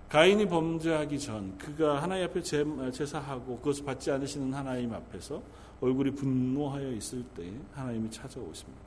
[0.08, 5.40] 가인이 범죄하기 전 그가 하나님 앞에 제사하고 그것을 받지 않으시는 하나님 앞에서
[5.80, 8.80] 얼굴이 분노하여 있을 때 하나님이 찾아오십니다.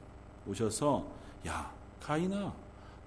[0.46, 1.08] 오셔서
[1.48, 2.54] 야 가인아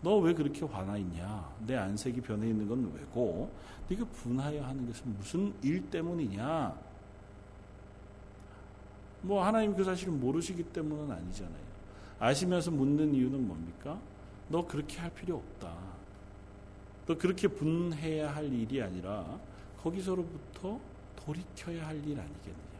[0.03, 1.49] 너 왜 그렇게 화나 있냐?
[1.67, 3.51] 내 안색이 변해 있는 건 왜고?
[3.89, 6.75] 네가 분하여 하는 것은 무슨 일 때문이냐?
[9.27, 11.67] 뭐 하나님 그 사실을 모르시기 때문은 아니잖아요.
[12.21, 13.99] 아시면서 묻는 이유는 뭡니까?
[14.49, 15.75] 너 그렇게 할 필요 없다.
[17.07, 19.39] 너 그렇게 분해야 할 일이 아니라
[19.83, 20.79] 거기서로부터
[21.17, 22.77] 돌이켜야 할 일 아니겠느냐.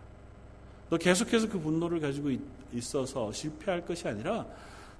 [0.89, 2.31] 너 계속해서 그 분노를 가지고
[2.73, 4.47] 있어서 실패할 것이 아니라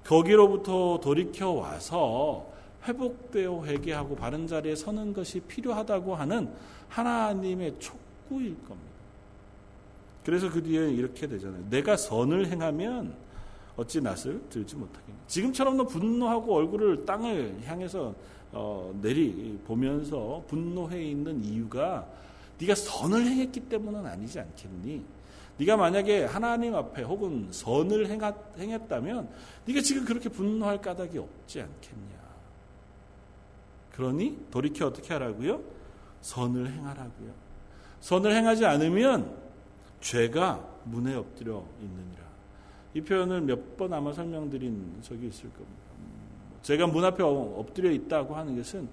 [0.05, 2.53] 거기로부터 돌이켜 와서
[2.85, 6.51] 회복되어 회개하고 바른 자리에 서는 것이 필요하다고 하는
[6.89, 8.96] 하나님의 촉구일 겁니다.
[10.27, 11.71] 그래서 그 뒤에 이렇게 되잖아요.
[11.71, 13.15] 내가 선을 행하면
[13.77, 15.17] 어찌 낯을 들지 못하겠냐.
[15.29, 18.13] 지금처럼 너 분노하고 얼굴을 땅을 향해서
[18.51, 22.09] 어, 내리 보면서 분노해 있는 이유가
[22.59, 25.05] 네가 선을 행했기 때문은 아니지 않겠니?
[25.59, 28.09] 네가 만약에 하나님 앞에 혹은 선을
[28.59, 29.29] 행했다면
[29.67, 32.17] 네가 지금 그렇게 분노할 까닭이 없지 않겠냐.
[33.93, 35.61] 그러니 돌이켜 어떻게 하라고요?
[36.23, 37.31] 선을 행하라고요.
[38.01, 39.46] 선을 행하지 않으면
[40.01, 42.25] 죄가 문에 엎드려 있느니라.
[42.95, 45.83] 이 표현을 몇 번 아마 설명드린 적이 있을 겁니다.
[46.63, 48.89] 제가 문 앞에 엎드려 있다고 하는 것은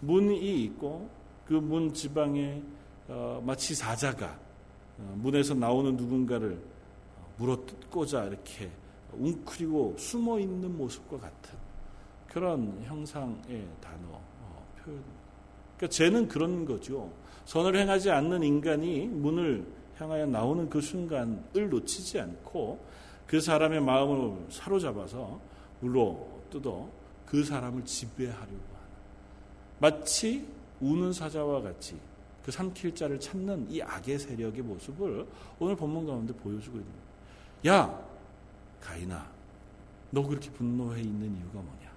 [0.00, 1.08] 문이 있고
[1.46, 2.62] 그 문 지방에
[3.08, 4.36] 어, 마치 사자가
[4.98, 6.58] 어, 문에서 나오는 누군가를
[7.38, 8.70] 물어뜯고자 이렇게
[9.12, 11.56] 웅크리고 숨어 있는 모습과 같은
[12.28, 15.12] 그런 형상의 단어 어, 표현입니다.
[15.76, 17.10] 그러니까 죄는 그런 거죠.
[17.44, 19.66] 선을 행하지 않는 인간이 문을
[19.98, 22.78] 향하여 나오는 그 순간을 놓치지 않고
[23.26, 25.40] 그 사람의 마음을 사로잡아서
[25.80, 26.88] 물로 뜯어
[27.24, 28.86] 그 사람을 지배하려고 하는
[29.80, 30.46] 마치
[30.80, 31.98] 우는 사자와 같이
[32.46, 35.26] 그 삼킬 자를 찾는 이 악의 세력의 모습을
[35.58, 36.92] 오늘 본문 가운데 보여주고 있는.
[37.66, 38.06] 야,
[38.80, 39.28] 가인아,
[40.12, 41.90] 너 그렇게 분노해 있는 이유가 뭐냐?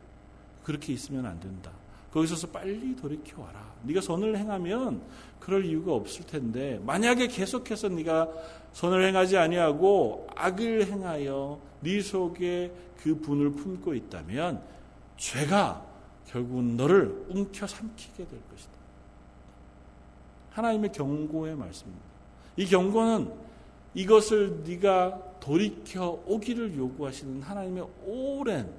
[0.63, 1.71] 그렇게 있으면 안 된다.
[2.12, 3.74] 거기서 빨리 돌이켜 와라.
[3.84, 5.02] 네가 선을 행하면
[5.39, 8.30] 그럴 이유가 없을 텐데 만약에 계속해서 네가
[8.74, 14.62] 선을 행하지 아니하고 악을 행하여 네 속에 그 분을 품고 있다면
[15.17, 15.86] 죄가
[16.28, 18.72] 결국은 너를 움켜 삼키게 될 것이다.
[20.52, 22.06] 하나님의 경고의 말씀입니다.
[22.58, 23.32] 이 경고는
[23.93, 28.69] 이것을 네가 돌이켜 오기를 요구하시는 하나님의 오랜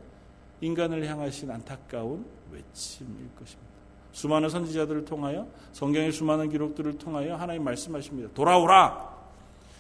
[0.61, 3.71] 인간을 향하신 안타까운 외침일 것입니다.
[4.13, 8.31] 수많은 선지자들을 통하여 성경의 수많은 기록들을 통하여 하나님 말씀하십니다.
[8.35, 9.11] 돌아오라.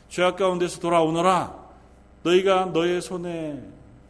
[0.08, 1.70] 죄악 가운데서 돌아오너라.
[2.22, 3.62] 너희가 너의 손에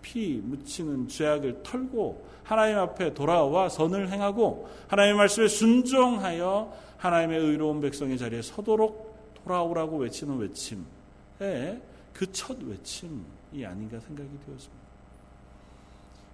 [0.02, 8.18] 피 묻히는 죄악을 털고 하나님 앞에 돌아와 선을 행하고 하나님의 말씀에 순종하여 하나님의 의로운 백성의
[8.18, 11.80] 자리에 서도록 돌아오라고 외치는 외침에
[12.12, 14.79] 그 첫 외침이 아닌가 생각이 되었습니다.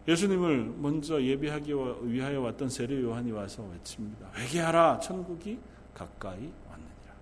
[0.09, 4.31] 예수님을 먼저 예비하기 위하여 왔던 세례 요한이 와서 외칩니다.
[4.37, 5.59] 회개하라 천국이
[5.93, 7.15] 가까이 왔느니라.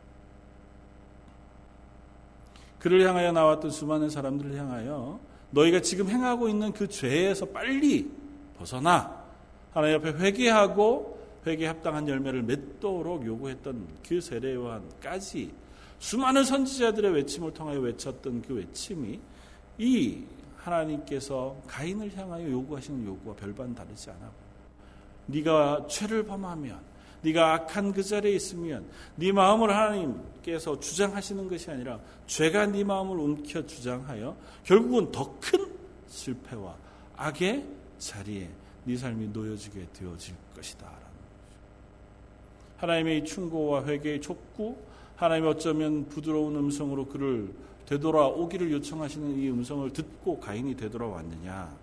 [2.78, 5.18] 그를 향하여 나왔던 수많은 사람들을 향하여
[5.50, 8.10] 너희가 지금 행하고 있는 그 죄에서 빨리
[8.58, 9.24] 벗어나
[9.72, 11.14] 하나님 앞에 회개하고
[11.46, 15.52] 회개에 합당한 열매를 맺도록 요구했던 그 세례 요한까지
[15.98, 19.18] 수많은 선지자들의 외침을 통하여 외쳤던 그 외침이
[19.78, 20.22] 이
[20.64, 24.30] 하나님께서 가인을 향하여 요구하시는 요구와 별반 다르지 않아.
[25.26, 26.78] 네가 죄를 범하면
[27.22, 33.64] 네가 악한 그 자리에 있으면 네 마음을 하나님께서 주장하시는 것이 아니라 죄가 네 마음을 움켜
[33.64, 35.72] 주장하여 결국은 더 큰
[36.08, 36.76] 실패와
[37.16, 37.64] 악의
[37.98, 38.48] 자리에
[38.84, 40.86] 네 삶이 놓여지게 되어질 것이다.
[42.76, 44.76] 하나님의 충고와 회개의 촉구,
[45.16, 47.52] 하나님이 어쩌면 부드러운 음성으로 그를
[47.86, 51.76] 되돌아오기를 요청하시는 이 음성을 듣고 가인이 되돌아왔느냐?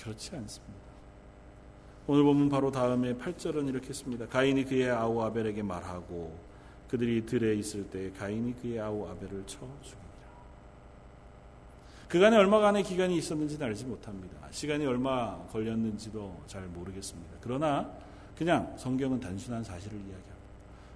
[0.00, 0.80] 그렇지 않습니다.
[2.06, 4.26] 오늘 보면 바로 다음에 8절은 이렇게 씁니다.
[4.26, 6.36] 가인이 그의 아우 아벨에게 말하고
[6.88, 10.10] 그들이 들에 있을 때 가인이 그의 아우 아벨을 쳐 죽이니라.
[12.08, 14.48] 그간에 얼마간의 기간이 있었는지는 알지 못합니다.
[14.50, 17.36] 시간이 얼마 걸렸는지도 잘 모르겠습니다.
[17.40, 17.88] 그러나
[18.36, 20.30] 그냥 성경은 단순한 사실을 이야기합니다.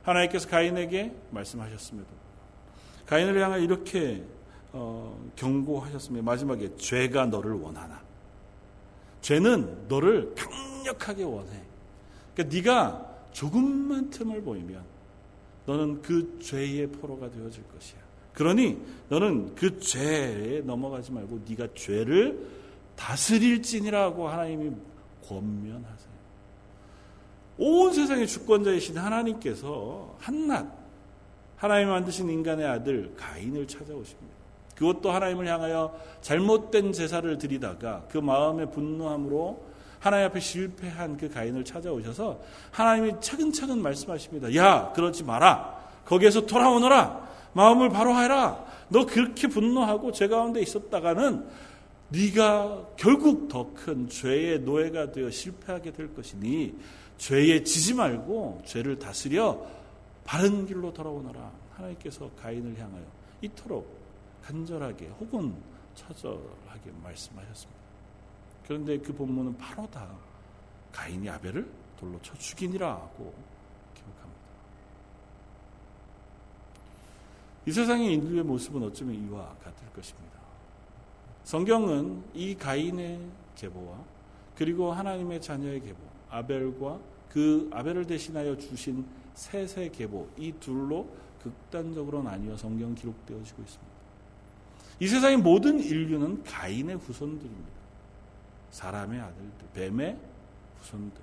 [0.02, 2.23] 하나님께서 가인에게 말씀하셨음에도
[3.06, 4.22] 가인을 향해 이렇게
[4.72, 6.24] 어, 경고하셨습니다.
[6.24, 8.02] 마지막에 죄가 너를 원하나.
[9.20, 11.62] 죄는 너를 강력하게 원해.
[12.34, 14.82] 그러니까 네가 조금만 틈을 보이면
[15.66, 17.98] 너는 그 죄의 포로가 되어질 것이야.
[18.32, 22.48] 그러니 너는 그 죄에 넘어가지 말고 네가 죄를
[22.96, 24.72] 다스릴지니라고 하나님이
[25.26, 26.14] 권면하세요.
[27.58, 30.83] 온 세상의 주권자이신 하나님께서 한낱
[31.64, 34.34] 하나님 만드신 인간의 아들 가인을 찾아오십니다.
[34.76, 39.64] 그것도 하나님을 향하여 잘못된 제사를 드리다가 그 마음의 분노함으로
[39.98, 42.38] 하나님 앞에 실패한 그 가인을 찾아오셔서
[42.70, 44.54] 하나님이 차근차근 말씀하십니다.
[44.56, 45.82] 야, 그러지 마라.
[46.04, 47.26] 거기에서 돌아오너라.
[47.54, 48.62] 마음을 바로 해라.
[48.90, 51.46] 너 그렇게 분노하고 죄 가운데 있었다가는
[52.10, 56.74] 네가 결국 더 큰 죄의 노예가 되어 실패하게 될 것이니
[57.16, 59.82] 죄에 지지 말고 죄를 다스려
[60.24, 61.52] 바른 길로 돌아오너라.
[61.74, 63.04] 하나님께서 가인을 향하여
[63.42, 63.86] 이토록
[64.42, 65.54] 간절하게 혹은
[65.94, 67.80] 처절하게 말씀하셨습니다.
[68.66, 70.08] 그런데 그 본문은 바로 다
[70.92, 73.34] 가인이 아벨을 돌로 쳐 죽이니라고
[73.94, 74.40] 기록합니다.
[77.66, 80.38] 이 세상의 인류의 모습은 어쩌면 이와 같을 것입니다.
[81.44, 83.20] 성경은 이 가인의
[83.56, 83.98] 계보와
[84.56, 85.98] 그리고 하나님의 자녀의 계보,
[86.30, 89.04] 아벨과 그 아벨을 대신하여 주신
[89.34, 91.08] 셋의 계보 이 둘로
[91.42, 93.94] 극단적으로 나뉘어 성경 기록되어지고 있습니다.
[95.00, 97.74] 이 세상의 모든 인류는 가인의 후손들입니다.
[98.70, 100.16] 사람의 아들들, 뱀의
[100.80, 101.20] 후손들.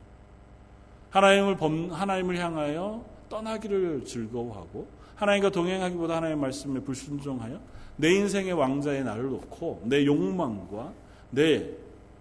[1.09, 7.59] 하나님을 범, 하나님을 향하여 떠나기를 즐거워하고 하나님과 동행하기보다 하나님의 말씀에 불순종하여
[7.97, 10.93] 내 인생의 왕자의 나를 놓고 내 욕망과
[11.31, 11.69] 내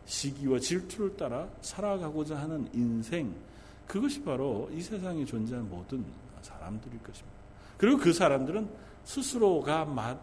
[0.05, 3.35] 시기와 질투를 따라 살아가고자 하는 인생
[3.91, 6.05] 그것이 바로 이 세상에 존재하는 모든
[6.43, 7.37] 사람들일 것입니다.
[7.77, 8.69] 그리고 그 사람들은
[9.03, 10.17] 스스로가 맏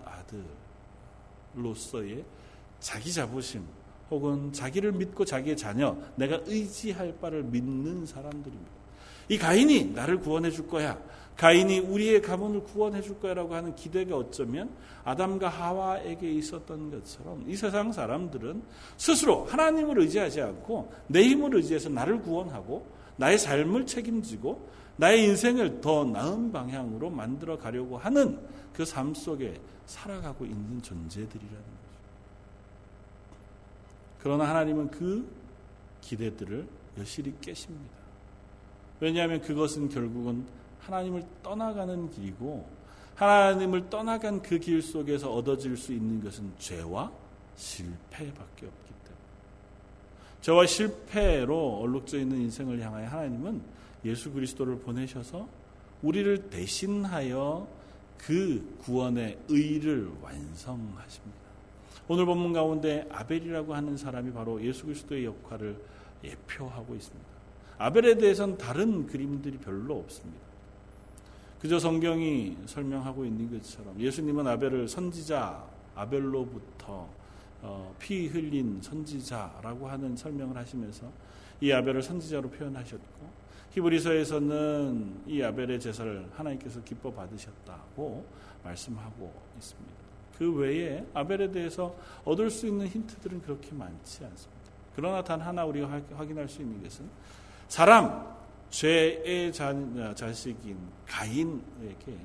[1.54, 2.24] 아들로서의
[2.80, 3.66] 자기 자부심
[4.10, 8.72] 혹은 자기를 믿고 자기의 자녀, 내가 의지할 바를 믿는 사람들입니다.
[9.28, 10.98] 이 가인이 나를 구원해 줄 거야.
[11.36, 14.70] 가인이 우리의 가문을 구원해 줄 거야라고 하는 기대가 어쩌면
[15.04, 18.64] 아담과 하와에게 있었던 것처럼 이 세상 사람들은
[18.96, 26.04] 스스로 하나님을 의지하지 않고 내 힘을 의지해서 나를 구원하고 나의 삶을 책임지고 나의 인생을 더
[26.06, 28.40] 나은 방향으로 만들어 가려고 하는
[28.74, 31.68] 그 삶 속에 살아가고 있는 존재들이라는 거죠.
[34.20, 35.28] 그러나 하나님은 그
[36.02, 36.68] 기대들을
[37.00, 37.96] 여실히 깨십니다.
[39.00, 40.46] 왜냐하면 그것은 결국은
[40.82, 42.68] 하나님을 떠나가는 길이고
[43.16, 47.12] 하나님을 떠나간 그 길 속에서 얻어질 수 있는 것은 죄와
[47.56, 48.87] 실패밖에 없기
[50.48, 53.62] 죄와 실패로 얼룩져 있는 인생을 향하여 하나님은
[54.06, 55.46] 예수 그리스도를 보내셔서
[56.02, 57.68] 우리를 대신하여
[58.18, 61.38] 그 구원의 의를 완성하십니다.
[62.08, 65.78] 오늘 본문 가운데 아벨이라고 하는 사람이 바로 예수 그리스도의 역할을
[66.24, 67.28] 예표하고 있습니다.
[67.78, 70.40] 아벨에 대해서는 다른 그림들이 별로 없습니다.
[71.60, 75.62] 그저 성경이 설명하고 있는 것처럼 예수님은 아벨을 선지자
[75.94, 77.17] 아벨로부터 어,
[78.00, 81.12] 피 흘린 선지자라고 하는 설명을 하시면서
[81.62, 88.26] 이 아벨을 선지자로 표현하셨고 히브리서에서는 이 아벨의 제사를 하나님께서 기뻐 받으셨다고
[88.64, 89.94] 말씀하고 있습니다.
[90.38, 94.58] 그 외에 아벨에 대해서 얻을 수 있는 힌트들은 그렇게 많지 않습니다.
[94.96, 97.08] 그러나 단 하나 우리가 확인할 수 있는 것은
[97.68, 98.36] 사람
[98.70, 99.74] 죄의 자,
[100.16, 102.18] 자식인 가인에게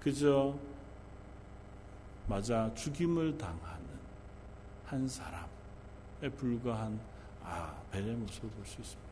[0.00, 0.54] 그저
[2.26, 3.79] 맞아 죽임을 당하는
[4.90, 6.98] 한 사람에 불과한
[7.44, 9.10] 아벨의 모습을 볼수 있습니다.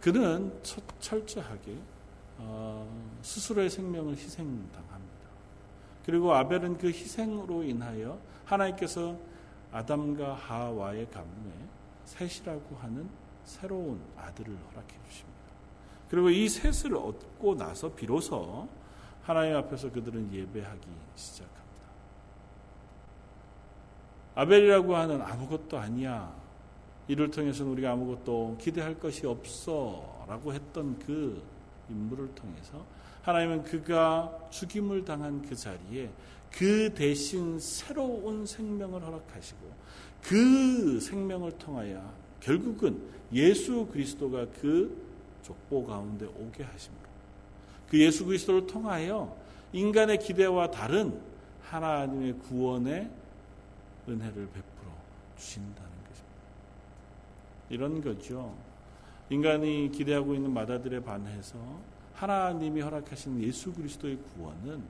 [0.00, 0.62] 그는
[1.00, 1.76] 철저하게
[2.38, 2.88] 어,
[3.22, 5.10] 스스로의 생명을 희생당합니다.
[6.06, 9.18] 그리고 아벨은 그 희생으로 인하여 하나님께서
[9.72, 11.52] 아담과 하와의 가문에
[12.04, 13.08] 셋이라고 하는
[13.44, 15.40] 새로운 아들을 허락해 주십니다.
[16.08, 18.68] 그리고 이 셋을 얻고 나서 비로소
[19.22, 21.59] 하나님 앞에서 그들은 예배하기 시작합니다.
[24.40, 26.34] 아벨이라고 하는 아무것도 아니야.
[27.08, 31.42] 이를 통해서는 우리가 아무것도 기대할 것이 없어 라고 했던 그
[31.90, 32.82] 인물을 통해서
[33.20, 36.08] 하나님은 그가 죽임을 당한 그 자리에
[36.50, 39.58] 그 대신 새로운 생명을 허락하시고
[40.22, 42.02] 그 생명을 통하여
[42.40, 42.98] 결국은
[43.34, 45.06] 예수 그리스도가 그
[45.42, 47.02] 족보 가운데 오게 하심으로
[47.90, 49.36] 그 예수 그리스도를 통하여
[49.74, 51.20] 인간의 기대와 다른
[51.62, 53.19] 하나님의 구원의
[54.10, 54.90] 은혜를 베풀어
[55.36, 55.90] 주신다.
[57.70, 58.52] 이런 거죠.
[59.30, 61.56] 인간이 기대하고 있는 마다들에 반해서
[62.14, 64.82] 하나님이 허락하신 예수 그리스도의 구원은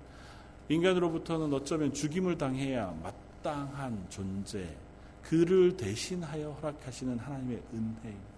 [0.69, 4.67] 인간으로부터는 어쩌면 죽임을 당해야 마땅한 존재,
[5.23, 8.31] 그를 대신하여 허락하시는 하나님의 은혜입니다.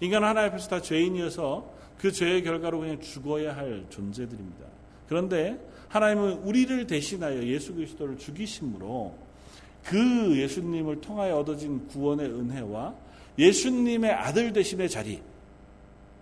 [0.00, 4.66] 인간은 하나님 앞에서 다 죄인이어서 그 죄의 결과로 그냥 죽어야 할 존재들입니다.
[5.08, 5.58] 그런데
[5.88, 9.27] 하나님은 우리를 대신하여 예수 그리스도를 죽이심으로
[9.84, 12.94] 그 예수님을 통하여 얻어진 구원의 은혜와
[13.38, 15.22] 예수님의 아들 되심의 자리,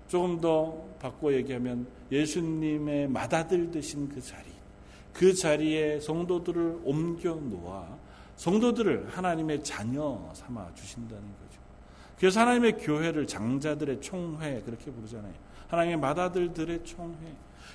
[0.09, 4.45] 조금 더 바꿔 얘기하면 예수님의 맏아들 되신 그 자리,
[5.13, 7.97] 그 자리에 성도들을 옮겨 놓아
[8.37, 11.61] 성도들을 하나님의 자녀 삼아 주신다는 거죠.
[12.19, 15.33] 그래서 하나님의 교회를 장자들의 총회 그렇게 부르잖아요.
[15.69, 17.17] 하나님의 맏아들들의 총회.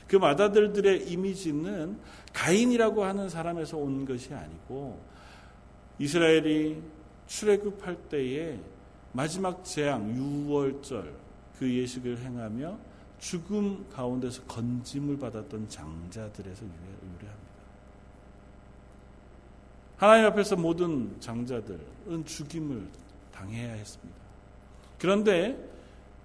[0.08, 1.98] 그 맏아들들의 이미지는
[2.34, 5.00] 가인이라고 하는 사람에서 온 것이 아니고
[6.02, 6.82] 이스라엘이
[7.28, 8.60] 출애굽할 때에
[9.12, 11.14] 마지막 재앙 6월절
[11.60, 12.76] 그 예식을 행하며
[13.20, 17.36] 죽음 가운데서 건짐을 받았던 장자들에서 유래합니다.
[19.98, 22.88] 하나님 앞에서 모든 장자들은 죽임을
[23.32, 24.20] 당해야 했습니다.
[24.98, 25.56] 그런데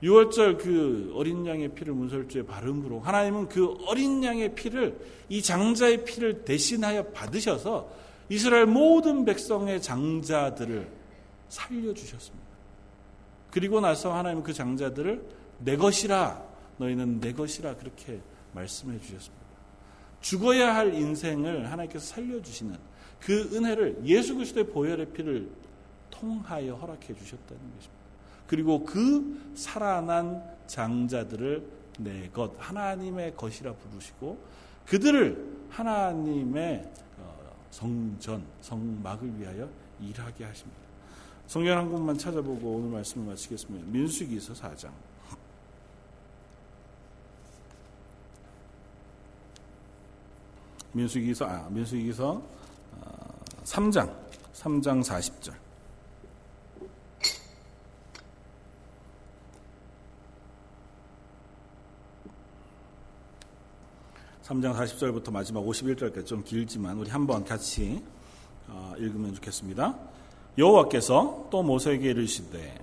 [0.02, 4.98] 6월절 그 어린 양의 피를 문설주에 바름으로 하나님은 그 어린 양의 피를
[5.28, 10.88] 이 장자의 피를 대신하여 받으셔서 이스라엘 모든 백성의 장자들을
[11.48, 12.46] 살려주셨습니다.
[13.50, 15.22] 그리고 나서 하나님은 그 장자들을
[15.60, 16.42] 내 것이라
[16.78, 18.20] 너희는 내 것이라 그렇게
[18.52, 19.46] 말씀해 주셨습니다.
[20.20, 22.76] 죽어야 할 인생을 하나님께서 살려주시는
[23.20, 25.48] 그 은혜를 예수 그리스도의 보혈의 피를
[26.10, 27.96] 통하여 허락해 주셨다는 것입니다.
[28.46, 31.66] 그리고 그 살아난 장자들을
[31.98, 34.38] 내 것, 하나님의 것이라 부르시고
[34.86, 36.84] 그들을 하나님의
[37.18, 37.35] 어,
[37.70, 39.68] 성전, 성막을 위하여
[40.00, 40.80] 일하게 하십니다.
[41.46, 43.86] 성경 한 곳만 찾아보고 오늘 말씀을 마치겠습니다.
[43.90, 44.90] 민수기서 4장.
[50.92, 52.42] 민수기서 아 민수기서
[53.64, 54.12] 3장
[54.54, 55.65] 3장 40절.
[64.46, 68.00] 3장 40절부터 마지막 51절까지 좀 길지만 우리 한번 같이
[68.68, 69.98] 어, 읽으면 좋겠습니다.
[70.56, 72.78] 여호와께서 또 모세에게 이르시되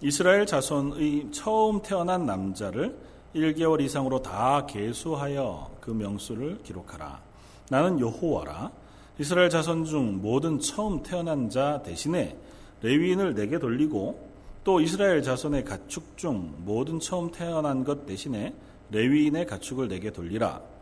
[0.00, 2.98] 이스라엘 자손의 처음 태어난 남자를
[3.32, 7.22] 1개월 이상으로 다 계수하여 그 명수를 기록하라.
[7.70, 8.72] 나는 여호와라.
[9.20, 12.36] 이스라엘 자손 중 모든 처음 태어난 자 대신에
[12.82, 14.30] 레위인을 내게 돌리고
[14.64, 18.52] 또 이스라엘 자손의 가축 중 모든 처음 태어난 것 대신에
[18.90, 20.73] 레위인의 가축을 내게 돌리라.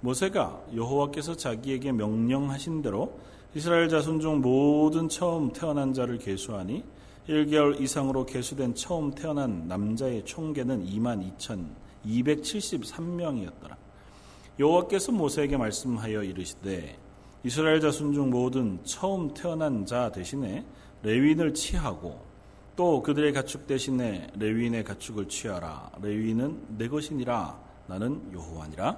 [0.00, 3.18] 모세가 여호와께서 자기에게 명령하신 대로
[3.54, 6.84] 이스라엘 자손 중 모든 처음 태어난 자를 계수하니
[7.28, 11.30] 1개월 이상으로 계수된 처음 태어난 남자의 총계는 2만
[12.04, 13.76] 2,273명이었더라.
[14.58, 16.98] 여호와께서 모세에게 말씀하여 이르시되
[17.44, 20.64] 이스라엘 자손 중 모든 처음 태어난 자 대신에
[21.02, 22.20] 레위인을 취하고
[22.76, 25.90] 또 그들의 가축 대신에 레위인의 가축을 취하라.
[26.02, 27.58] 레위인은 내 것이니라.
[27.86, 28.96] 나는 여호와니라.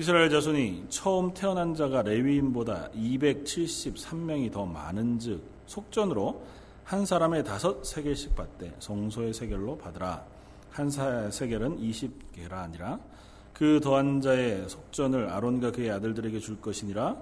[0.00, 6.40] 이스라엘 자손이 처음 태어난 자가 레위인보다 273명이 더 많은즉 속전으로
[6.84, 10.24] 한 사람의 다섯 세겔씩 받되 성소의 세겔로 받으라.
[10.70, 13.00] 한 세겔은 20개라 아니라
[13.52, 17.16] 그 더한 자의 속전을 아론과 그의 아들들에게 줄 것이니라.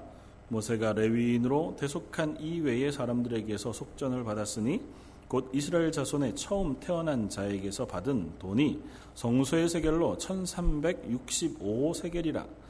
[0.49, 4.83] 모세가 레위인으로 대속한 이외의 사람들에게서 속전을 받았으니
[5.29, 8.83] 곧 이스라엘 자손의 처음 태어난 자에게서 받은 돈이
[9.15, 12.66] 성소의 세겔로 1365세겔이라.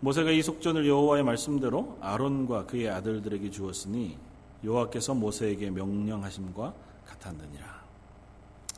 [0.00, 4.16] 모세가 이 속전을 여호와의 말씀대로 아론과 그의 아들들에게 주었으니
[4.64, 6.74] 여호와께서 모세에게 명령하심과
[7.06, 7.84] 같았느니라.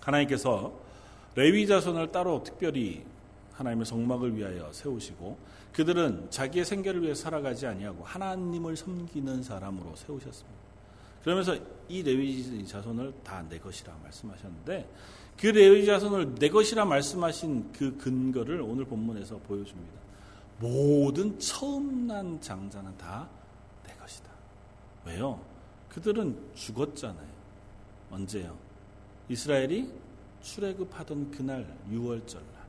[0.00, 0.72] 하나님께서
[1.34, 3.04] 레위 자손을 따로 특별히
[3.52, 5.36] 하나님의 성막을 위하여 세우시고
[5.72, 10.58] 그들은 자기의 생계를 위해 살아가지 아니하고 하나님을 섬기는 사람으로 세우셨습니다.
[11.22, 11.56] 그러면서
[11.88, 14.88] 이 레위 자손을 다 내 것이라 말씀하셨는데
[15.38, 20.07] 그 레위 자손을 내 것이라 말씀하신 그 근거를 오늘 본문에서 보여줍니다.
[20.58, 23.28] 모든 처음 난 장자는 다
[23.88, 24.30] 내 것이다.
[25.06, 25.40] 왜요?
[25.88, 27.28] 그들은 죽었잖아요.
[28.10, 28.56] 언제요?
[29.28, 29.92] 이스라엘이
[30.42, 32.66] 출애굽하던 그날 6월절 날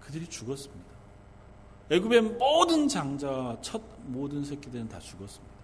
[0.00, 0.90] 그들이 죽었습니다.
[1.90, 5.54] 애굽의 모든 장자와 첫 모든 새끼들은 다 죽었습니다.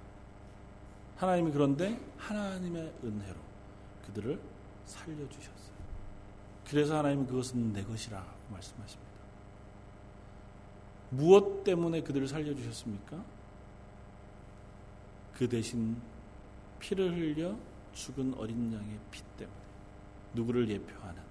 [1.16, 3.36] 하나님이 그런데 하나님의 은혜로
[4.06, 4.40] 그들을
[4.84, 5.76] 살려주셨어요.
[6.68, 9.15] 그래서 하나님은 그것은 내 것이라고 말씀하십니다.
[11.10, 13.24] 무엇 때문에 그들을 살려주셨습니까?
[15.34, 15.96] 그 대신
[16.80, 17.56] 피를 흘려
[17.92, 19.58] 죽은 어린 양의 피 때문에
[20.34, 21.22] 누구를 예표하는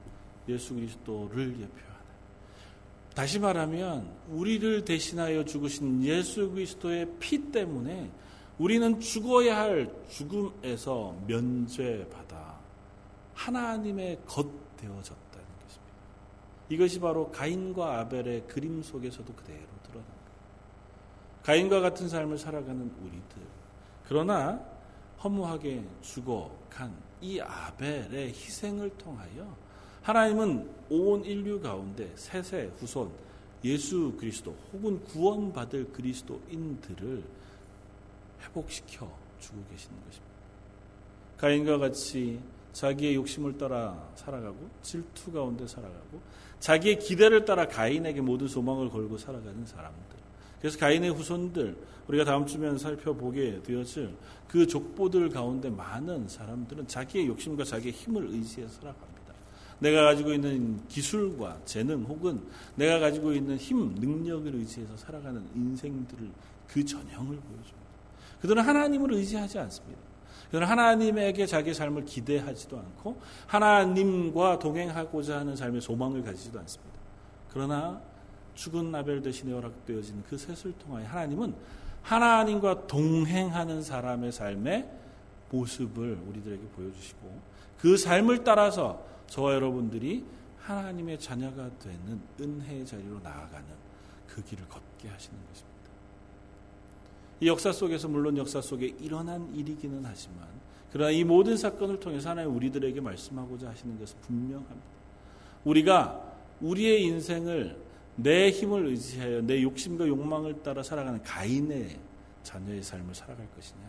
[0.48, 1.96] 예수 그리스도를 예표하는
[3.14, 8.12] 다시 말하면 우리를 대신하여 죽으신 예수 그리스도의 피 때문에
[8.58, 12.60] 우리는 죽어야 할 죽음에서 면죄받아
[13.34, 14.48] 하나님의 것
[14.78, 15.25] 되어졌다.
[16.70, 20.06] 이것이 바로 가인과 아벨의 그림 속에서도 그대로 거예요.
[21.44, 23.42] 가인과 같은 삶을 살아가는 우리들.
[24.08, 24.60] 그러나
[25.24, 29.56] 허무하게 죽어간 이 아벨의 희생을 통하여
[30.02, 33.12] 하나님은 온 인류 가운데 세세 후손
[33.64, 37.24] 예수 그리스도 혹은 구원받을 그리스도인들을
[38.42, 40.36] 회복시켜 주고 계시는 것입니다.
[41.38, 42.40] 가인과 같이
[42.74, 46.22] 자기의 욕심을 따라 살아가고 질투 가운데 살아가고
[46.66, 50.18] 자기의 기대를 따라 가인에게 모든 소망을 걸고 살아가는 사람들.
[50.60, 54.16] 그래서 가인의 후손들 우리가 다음 주면 살펴보게 되었을
[54.48, 59.34] 그 족보들 가운데 많은 사람들은 자기의 욕심과 자기의 힘을 의지해 살아갑니다.
[59.78, 62.42] 내가 가지고 있는 기술과 재능 혹은
[62.74, 66.32] 내가 가지고 있는 힘, 능력을 의지해서 살아가는 인생들을
[66.68, 67.86] 그 전형을 보여줍니다.
[68.42, 70.02] 그들은 하나님을 의지하지 않습니다.
[70.46, 77.00] 그들은 하나님에게 자기 삶을 기대하지도 않고 하나님과 동행하고자 하는 삶의 소망을 가지지도 않습니다.
[77.52, 78.02] 그러나
[78.54, 81.56] 죽은 나벨 대신에 허락되어진 그 셋을 통하여 하나님은
[82.02, 84.90] 하나님과 동행하는 사람의 삶의
[85.50, 87.40] 모습을 우리들에게 보여주시고
[87.80, 90.26] 그 삶을 따라서 저와 여러분들이
[90.60, 93.66] 하나님의 자녀가 되는 은혜의 자리로 나아가는
[94.28, 95.75] 그 길을 걷게 하시는 것입니다.
[97.40, 100.48] 이 역사 속에서 물론 역사 속에 일어난 일이기는 하지만
[100.92, 104.96] 그러나 이 모든 사건을 통해서 하나님 우리들에게 말씀하고자 하시는 것은 분명합니다.
[105.66, 106.24] 우리가
[106.62, 107.78] 우리의 인생을
[108.16, 112.00] 내 힘을 의지하여 내 욕심과 욕망을 따라 살아가는 가인의
[112.44, 113.82] 자녀의 삶을 살아갈 것이냐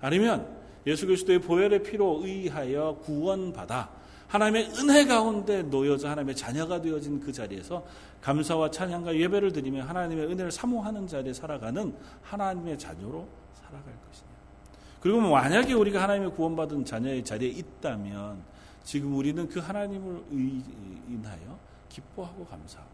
[0.00, 0.48] 아니면
[0.86, 3.90] 예수 그리스도의 보혈의 피로 의하여 구원받아
[4.28, 7.84] 하나님의 은혜 가운데 놓여져 하나님의 자녀가 되어진 그 자리에서
[8.20, 14.30] 감사와 찬양과 예배를 드리며 하나님의 은혜를 사모하는 자리에 살아가는 하나님의 자녀로 살아갈 것이냐.
[15.00, 18.42] 그리고 뭐 만약에 우리가 하나님의 구원받은 자녀의 자리에 있다면
[18.84, 20.24] 지금 우리는 그 하나님을
[21.08, 21.58] 인하여
[21.88, 22.90] 기뻐하고 감사하고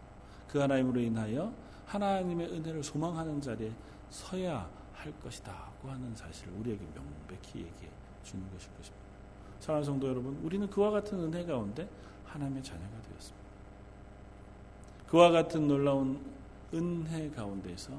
[0.48, 1.52] 그 하나님으로 인하여
[1.86, 3.72] 하나님의 은혜를 소망하는 자리에
[4.10, 7.90] 서야 할 것이다고 하는 사실을 우리에게 명백히 얘기해
[8.22, 9.06] 주는 것일 것입니다.
[9.60, 11.88] 사랑하는 성도 여러분, 우리는 그와 같은 은혜 가운데
[12.24, 13.05] 하나님의 자녀가.
[15.08, 16.20] 그와 같은 놀라운
[16.74, 17.92] 은혜 가운데서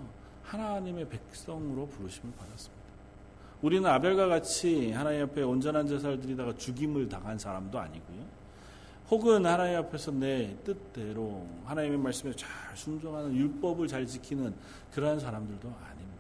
[0.44, 2.78] 하나님의 백성으로 부르심을 받았습니다.
[3.62, 8.38] 우리는 아벨과 같이 하나님 앞에 온전한 제사를 드리다가 죽임을 당한 사람도 아니고요.
[9.10, 14.54] 혹은 하나님 앞에서 내 뜻대로 하나님의 말씀에 잘 순종하는 율법을 잘 지키는
[14.94, 16.18] 그러한 사람들도 아닙니다.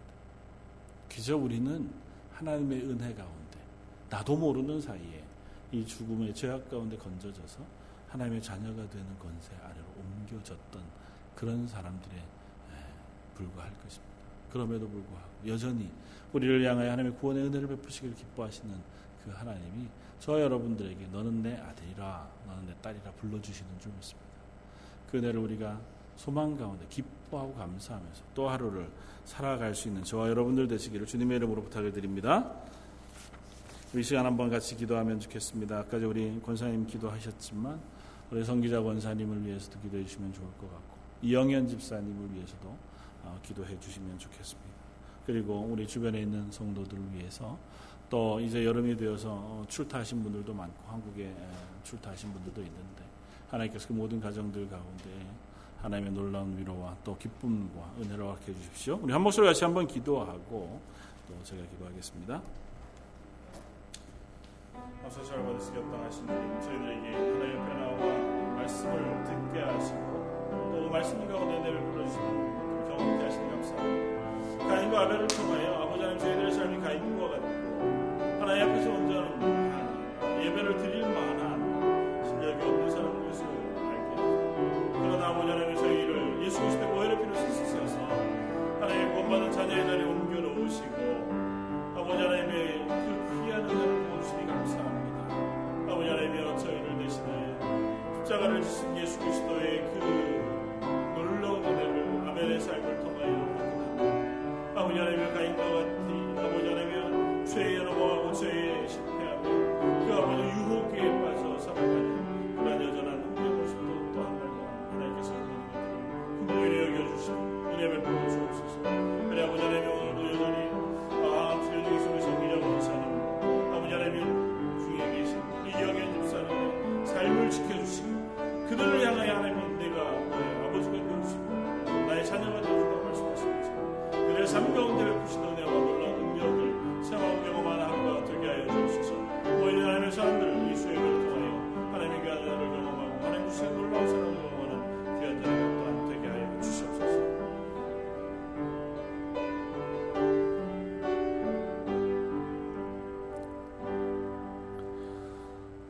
[1.09, 1.89] 그저 우리는
[2.33, 3.59] 하나님의 은혜 가운데
[4.09, 5.23] 나도 모르는 사이에
[5.71, 7.59] 이 죽음의 죄악 가운데 건져져서
[8.07, 10.81] 하나님의 자녀가 되는 권세 아래로 옮겨졌던
[11.35, 12.15] 그런 사람들에
[13.35, 14.15] 불과할 것입니다.
[14.51, 15.91] 그럼에도 불구하고 여전히
[16.33, 18.73] 우리를 향하여 하나님의 구원의 은혜를 베푸시기를 기뻐하시는
[19.23, 19.87] 그 하나님이
[20.19, 24.27] 저 여러분들에게 너는 내 아들이라 너는 내 딸이라 불러주시는 줄 믿습니다.
[25.11, 25.79] 그 은혜를 우리가
[26.15, 28.89] 소망 가운데 기뻐하고 감사하면서 또 하루를
[29.25, 32.51] 살아갈 수 있는 저와 여러분들 되시기를 주님의 이름으로 부탁을 드립니다.
[33.95, 35.79] 이 시간 한번 같이 기도하면 좋겠습니다.
[35.79, 37.79] 아까 우리 권사님 기도하셨지만
[38.32, 42.75] 우리 성기자 권사님을 위해서도 기도해 주시면 좋을 것 같고 이영현 집사님을 위해서도
[43.23, 44.69] 어, 기도해 주시면 좋겠습니다.
[45.25, 47.57] 그리고 우리 주변에 있는 성도들을 위해서
[48.09, 51.34] 또 이제 여름이 되어서 어, 출타하신 분들도 많고 한국에
[51.84, 53.03] 출타하신 분들도 있는데
[53.49, 55.25] 하나님께서 그 모든 가정들 가운데
[55.82, 58.99] 하나님의 놀라운 위로와 또 기쁨과 은혜를 허락해 주십시오.
[59.01, 60.82] 우리 한 목소리 같이 한번 기도하고
[61.28, 62.41] 또 제가 기도하겠습니다.
[65.07, 72.89] 앞서서 받으시 격당하신 주님 저희들에게 하나님의 변화와 말씀을 듣게 하시고 또 말씀 가운데 내를 불러주시는
[72.89, 74.67] 경험케 하시니 감사합니다.
[74.67, 77.47] 가인과 아벨을 통하여 아버지 하나님 저희들의 삶이 가인과 같고
[78.41, 81.46] 하나님 앞에서 온전한 예배를 드릴 만한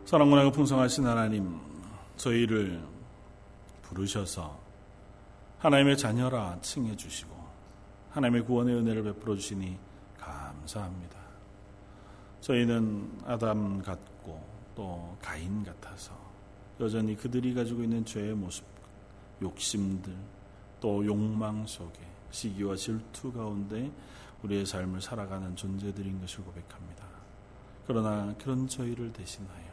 [0.07, 1.59] 사랑문하고 풍성하신 하나님,
[2.15, 2.81] 저희를
[3.81, 4.57] 부르셔서
[5.59, 7.35] 하나님의 자녀라 칭해 주시고
[8.11, 9.77] 하나님의 구원의 은혜를 베풀어 주시니
[10.17, 11.19] 감사합니다.
[12.39, 14.41] 저희는 아담 같고
[14.75, 16.13] 또 가인 같아서
[16.79, 18.63] 여전히 그들이 가지고 있는 죄의 모습,
[19.41, 20.15] 욕심들,
[20.79, 21.99] 또 욕망 속에
[22.31, 23.91] 시기와 질투 가운데
[24.41, 27.03] 우리의 삶을 살아가는 존재들인 것을 고백합니다.
[27.85, 29.66] 그러나 그런 저희를 대신하여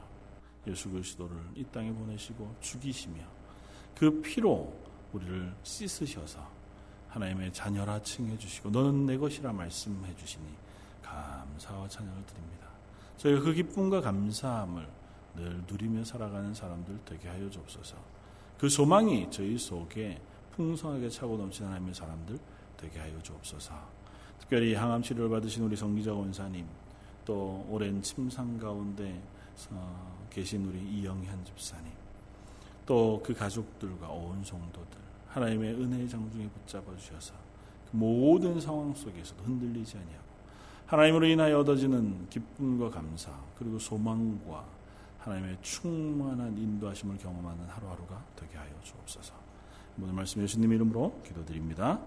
[0.67, 3.23] 예수 그리스도를 이 땅에 보내시고 죽이시며
[3.97, 4.73] 그 피로
[5.13, 6.41] 우리를 씻으셔서
[7.09, 10.45] 하나님의 자녀라 칭해 주시고 너는 내 것이라 말씀해 주시니
[11.03, 12.67] 감사와 찬양을 드립니다.
[13.17, 14.89] 저희가 그 기쁨과 감사함을
[15.37, 17.97] 늘 누리며 살아가는 사람들 되게 하여 주옵소서.
[18.59, 20.21] 그 소망이 저희 속에
[20.53, 22.39] 풍성하게 차고 넘치는 하나님의 사람들
[22.77, 23.75] 되게 하여 주옵소서.
[24.39, 26.67] 특별히 항암 치료를 받으신 우리 성기자 원사님,
[27.25, 29.23] 또 오랜 침상 가운데
[29.71, 31.93] 어, 계신 우리 이영현 집사님,
[32.87, 37.35] 또 그 가족들과 온 성도들, 하나님의 은혜의 장중에 붙잡아 주셔서
[37.91, 40.25] 그 모든 상황 속에서도 흔들리지 아니하고
[40.87, 44.65] 하나님으로 인하여 얻어지는 기쁨과 감사 그리고 소망과
[45.21, 49.33] 하나님의 충만한 인도하심을 경험하는 하루하루가 되게 하여 주옵소서.
[50.03, 52.01] 오늘 말씀 예수님 이름으로 기도드립니다.